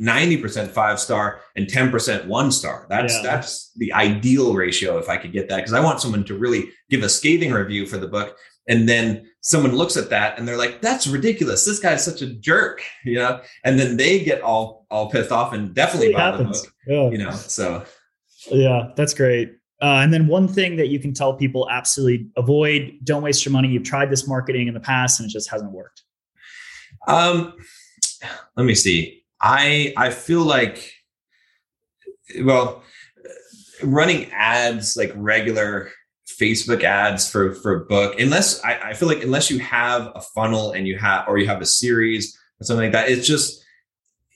90% 0.00 0.70
five 0.70 0.98
star 0.98 1.40
and 1.56 1.66
10% 1.66 2.26
one 2.26 2.50
star. 2.50 2.86
That's 2.88 3.14
yeah. 3.16 3.22
that's 3.22 3.70
the 3.76 3.92
ideal 3.92 4.54
ratio 4.54 4.98
if 4.98 5.08
I 5.08 5.18
could 5.18 5.32
get 5.32 5.48
that 5.50 5.56
because 5.56 5.74
I 5.74 5.80
want 5.80 6.00
someone 6.00 6.24
to 6.24 6.38
really 6.38 6.70
give 6.88 7.02
a 7.02 7.08
scathing 7.08 7.52
review 7.52 7.86
for 7.86 7.98
the 7.98 8.08
book 8.08 8.36
and 8.66 8.88
then 8.88 9.28
someone 9.42 9.74
looks 9.76 9.96
at 9.96 10.10
that 10.10 10.38
and 10.38 10.48
they're 10.48 10.56
like 10.56 10.80
that's 10.80 11.06
ridiculous. 11.06 11.66
This 11.66 11.80
guy's 11.80 12.04
such 12.04 12.22
a 12.22 12.32
jerk, 12.32 12.82
you 13.04 13.16
know? 13.16 13.40
And 13.64 13.78
then 13.78 13.98
they 13.98 14.24
get 14.24 14.40
all 14.40 14.86
all 14.90 15.10
pissed 15.10 15.32
off 15.32 15.52
and 15.52 15.74
definitely 15.74 16.14
buy 16.14 16.34
the 16.34 16.44
book. 16.44 16.66
Yeah. 16.86 17.10
You 17.10 17.18
know, 17.18 17.30
so 17.32 17.84
yeah, 18.50 18.90
that's 18.96 19.14
great. 19.14 19.56
Uh, 19.82 20.00
and 20.02 20.12
then 20.12 20.26
one 20.26 20.46
thing 20.46 20.76
that 20.76 20.88
you 20.88 20.98
can 20.98 21.14
tell 21.14 21.34
people 21.34 21.68
absolutely 21.70 22.28
avoid: 22.36 22.98
don't 23.04 23.22
waste 23.22 23.44
your 23.44 23.52
money. 23.52 23.68
You've 23.68 23.84
tried 23.84 24.10
this 24.10 24.28
marketing 24.28 24.68
in 24.68 24.74
the 24.74 24.80
past 24.80 25.20
and 25.20 25.28
it 25.28 25.32
just 25.32 25.50
hasn't 25.50 25.72
worked. 25.72 26.02
Um, 27.06 27.54
let 28.56 28.66
me 28.66 28.74
see 28.74 29.20
I 29.40 29.92
I 29.96 30.10
feel 30.10 30.42
like 30.42 30.92
well 32.42 32.82
running 33.82 34.30
ads 34.32 34.96
like 34.96 35.12
regular 35.14 35.90
Facebook 36.40 36.84
ads 36.84 37.28
for 37.28 37.54
for 37.54 37.74
a 37.74 37.84
book 37.86 38.20
unless 38.20 38.62
I, 38.62 38.90
I 38.90 38.94
feel 38.94 39.08
like 39.08 39.22
unless 39.22 39.50
you 39.50 39.58
have 39.60 40.12
a 40.14 40.20
funnel 40.20 40.72
and 40.72 40.86
you 40.86 40.98
have 40.98 41.26
or 41.28 41.38
you 41.38 41.46
have 41.46 41.60
a 41.60 41.66
series 41.66 42.36
or 42.60 42.64
something 42.64 42.84
like 42.84 42.92
that 42.92 43.08
it's 43.08 43.26
just 43.26 43.64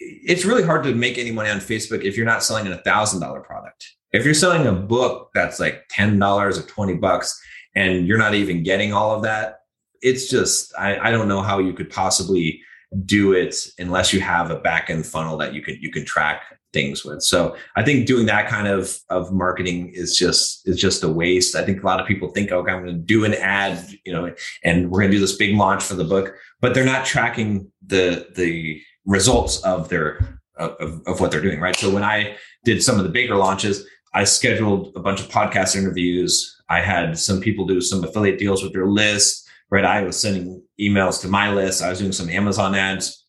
it's 0.05 0.45
really 0.45 0.63
hard 0.63 0.85
to 0.85 0.95
make 0.95 1.19
any 1.19 1.31
money 1.31 1.51
on 1.51 1.59
Facebook 1.59 2.03
if 2.03 2.17
you're 2.17 2.27
not 2.27 2.43
selling 2.43 2.67
a 2.67 2.79
thousand 2.79 3.21
dollar 3.21 3.41
product 3.41 3.87
if 4.13 4.25
you're 4.25 4.35
selling 4.35 4.67
a 4.67 4.73
book 4.73 5.31
that's 5.35 5.59
like 5.59 5.85
ten 5.91 6.19
dollars 6.19 6.59
or 6.59 6.63
twenty 6.63 6.95
bucks 6.95 7.41
and 7.75 8.07
you're 8.07 8.19
not 8.19 8.35
even 8.35 8.63
getting 8.63 8.93
all 8.93 9.15
of 9.15 9.23
that 9.23 9.61
it's 10.03 10.29
just 10.29 10.73
I, 10.79 10.99
I 10.99 11.11
don't 11.11 11.29
know 11.29 11.43
how 11.43 11.59
you 11.59 11.73
could 11.73 11.91
possibly 11.91 12.61
do 13.05 13.33
it 13.33 13.57
unless 13.79 14.13
you 14.13 14.21
have 14.21 14.51
a 14.51 14.61
back 14.61 14.91
end 14.91 15.07
funnel 15.07 15.37
that 15.39 15.55
you 15.55 15.63
can 15.63 15.77
you 15.81 15.91
can 15.91 16.05
track 16.05 16.43
things 16.73 17.05
with. 17.05 17.23
So 17.23 17.57
I 17.77 17.83
think 17.83 18.07
doing 18.07 18.27
that 18.27 18.49
kind 18.49 18.69
of 18.69 18.97
of 19.09 19.33
marketing 19.33 19.93
is 19.95 20.17
just 20.17 20.69
is 20.69 20.79
just 20.79 21.03
a 21.03 21.09
waste. 21.09 21.57
I 21.57 21.65
think 21.65 21.83
a 21.83 21.87
lot 21.87 22.01
of 22.01 22.07
people 22.07 22.31
think, 22.31 22.53
okay, 22.53 22.71
I'm 22.71 22.85
going 22.85 22.95
to 22.95 23.01
do 23.01 23.25
an 23.25 23.35
ad, 23.35 23.83
you 24.05 24.13
know, 24.13 24.35
and 24.63 24.91
we're 24.91 25.01
going 25.01 25.11
to 25.11 25.17
do 25.17 25.21
this 25.21 25.37
big 25.37 25.57
launch 25.57 25.83
for 25.83 25.95
the 25.95 26.05
book, 26.05 26.35
but 26.61 26.75
they're 26.75 26.85
not 26.85 27.07
tracking 27.07 27.73
the 27.87 28.29
the 28.37 28.83
results 29.07 29.61
of 29.63 29.89
their 29.89 30.41
of, 30.57 31.03
of 31.07 31.21
what 31.21 31.31
they're 31.31 31.41
doing, 31.41 31.61
right? 31.61 31.77
So 31.77 31.91
when 31.91 32.05
I 32.05 32.37
did 32.65 32.83
some 32.83 32.99
of 32.99 33.05
the 33.05 33.11
bigger 33.11 33.35
launches, 33.35 33.87
I 34.13 34.25
scheduled 34.25 34.93
a 34.95 35.01
bunch 35.01 35.21
of 35.21 35.29
podcast 35.29 35.75
interviews. 35.75 36.63
I 36.69 36.81
had 36.81 37.19
some 37.19 37.41
people 37.41 37.67
do 37.67 37.81
some 37.81 38.05
affiliate 38.05 38.39
deals 38.39 38.63
with 38.63 38.73
their 38.73 38.87
list 38.87 39.45
right? 39.75 39.85
I 39.85 40.03
was 40.03 40.17
sending 40.21 40.63
emails 40.81 41.21
to 41.23 41.29
my 41.29 41.53
list. 41.53 41.83
I 41.83 41.91
was 41.91 41.99
doing 41.99 42.13
some 42.13 42.29
Amazon 42.31 42.77
ads. 42.77 43.27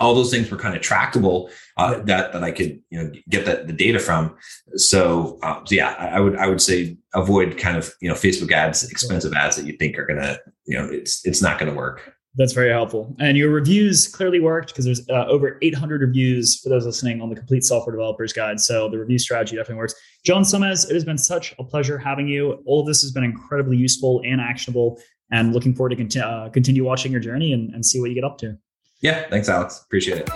All 0.00 0.14
those 0.14 0.30
things 0.30 0.50
were 0.50 0.58
kind 0.58 0.76
of 0.76 0.82
trackable 0.82 1.50
uh, 1.76 2.00
that 2.00 2.32
that 2.32 2.44
I 2.44 2.50
could 2.50 2.82
you 2.90 3.02
know 3.02 3.12
get 3.30 3.46
the, 3.46 3.64
the 3.64 3.72
data 3.72 3.98
from. 3.98 4.36
So, 4.74 5.38
um, 5.42 5.64
so 5.64 5.74
yeah, 5.74 5.94
I, 5.98 6.08
I, 6.08 6.20
would 6.20 6.36
I 6.36 6.48
would 6.48 6.60
say 6.60 6.98
avoid 7.14 7.56
kind 7.56 7.76
of 7.76 7.94
you 8.02 8.08
know 8.08 8.14
Facebook 8.14 8.52
ads, 8.52 8.82
expensive 8.90 9.32
ads 9.32 9.56
that 9.56 9.64
you 9.64 9.74
think 9.74 9.96
are 9.96 10.04
gonna 10.04 10.38
you 10.66 10.76
know 10.76 10.86
it's 10.86 11.24
it's 11.24 11.40
not 11.40 11.58
gonna 11.58 11.72
work. 11.72 12.15
That's 12.36 12.52
very 12.52 12.70
helpful. 12.70 13.14
And 13.18 13.38
your 13.38 13.50
reviews 13.50 14.06
clearly 14.06 14.40
worked 14.40 14.68
because 14.68 14.84
there's 14.84 15.08
uh, 15.08 15.24
over 15.26 15.58
800 15.62 16.02
reviews 16.02 16.60
for 16.60 16.68
those 16.68 16.84
listening 16.84 17.22
on 17.22 17.30
the 17.30 17.36
Complete 17.36 17.64
Software 17.64 17.96
Developers 17.96 18.32
Guide. 18.32 18.60
So 18.60 18.90
the 18.90 18.98
review 18.98 19.18
strategy 19.18 19.56
definitely 19.56 19.76
works. 19.76 19.94
John 20.24 20.42
Sonmez, 20.42 20.88
it 20.90 20.94
has 20.94 21.04
been 21.04 21.16
such 21.16 21.54
a 21.58 21.64
pleasure 21.64 21.96
having 21.96 22.28
you. 22.28 22.62
All 22.66 22.80
of 22.80 22.86
this 22.86 23.00
has 23.00 23.10
been 23.10 23.24
incredibly 23.24 23.78
useful 23.78 24.20
and 24.24 24.40
actionable 24.40 25.00
and 25.30 25.54
looking 25.54 25.74
forward 25.74 25.90
to 25.90 25.96
conti- 25.96 26.20
uh, 26.20 26.50
continue 26.50 26.84
watching 26.84 27.10
your 27.10 27.22
journey 27.22 27.52
and, 27.52 27.74
and 27.74 27.84
see 27.84 28.00
what 28.00 28.10
you 28.10 28.14
get 28.14 28.24
up 28.24 28.36
to. 28.38 28.56
Yeah, 29.00 29.28
thanks, 29.30 29.48
Alex. 29.48 29.82
Appreciate 29.84 30.18
it. 30.18 30.28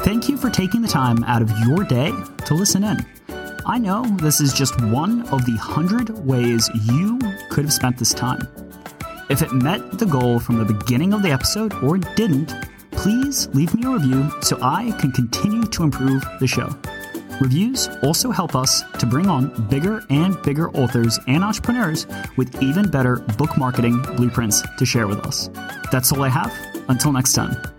Thank 0.00 0.28
you 0.28 0.36
for 0.36 0.50
taking 0.50 0.82
the 0.82 0.88
time 0.88 1.22
out 1.24 1.42
of 1.42 1.50
your 1.60 1.84
day 1.84 2.12
to 2.46 2.54
listen 2.54 2.84
in. 2.84 3.04
I 3.66 3.78
know 3.78 4.04
this 4.18 4.40
is 4.40 4.52
just 4.52 4.80
one 4.80 5.22
of 5.28 5.44
the 5.44 5.56
hundred 5.56 6.10
ways 6.24 6.70
you 6.84 7.18
could 7.50 7.64
have 7.64 7.72
spent 7.72 7.98
this 7.98 8.14
time. 8.14 8.65
If 9.28 9.42
it 9.42 9.52
met 9.52 9.98
the 9.98 10.06
goal 10.06 10.38
from 10.38 10.58
the 10.58 10.64
beginning 10.64 11.12
of 11.12 11.22
the 11.22 11.30
episode 11.30 11.74
or 11.82 11.98
didn't, 11.98 12.54
please 12.92 13.48
leave 13.48 13.74
me 13.74 13.84
a 13.84 13.90
review 13.90 14.30
so 14.40 14.58
I 14.62 14.92
can 15.00 15.10
continue 15.10 15.64
to 15.64 15.82
improve 15.82 16.24
the 16.38 16.46
show. 16.46 16.68
Reviews 17.40 17.88
also 18.02 18.30
help 18.30 18.54
us 18.54 18.82
to 18.98 19.04
bring 19.04 19.28
on 19.28 19.66
bigger 19.68 20.02
and 20.10 20.40
bigger 20.42 20.70
authors 20.70 21.18
and 21.26 21.44
entrepreneurs 21.44 22.06
with 22.36 22.62
even 22.62 22.90
better 22.90 23.16
book 23.36 23.58
marketing 23.58 24.00
blueprints 24.16 24.62
to 24.78 24.86
share 24.86 25.06
with 25.06 25.18
us. 25.26 25.50
That's 25.90 26.12
all 26.12 26.22
I 26.22 26.28
have. 26.28 26.52
Until 26.88 27.12
next 27.12 27.32
time. 27.32 27.75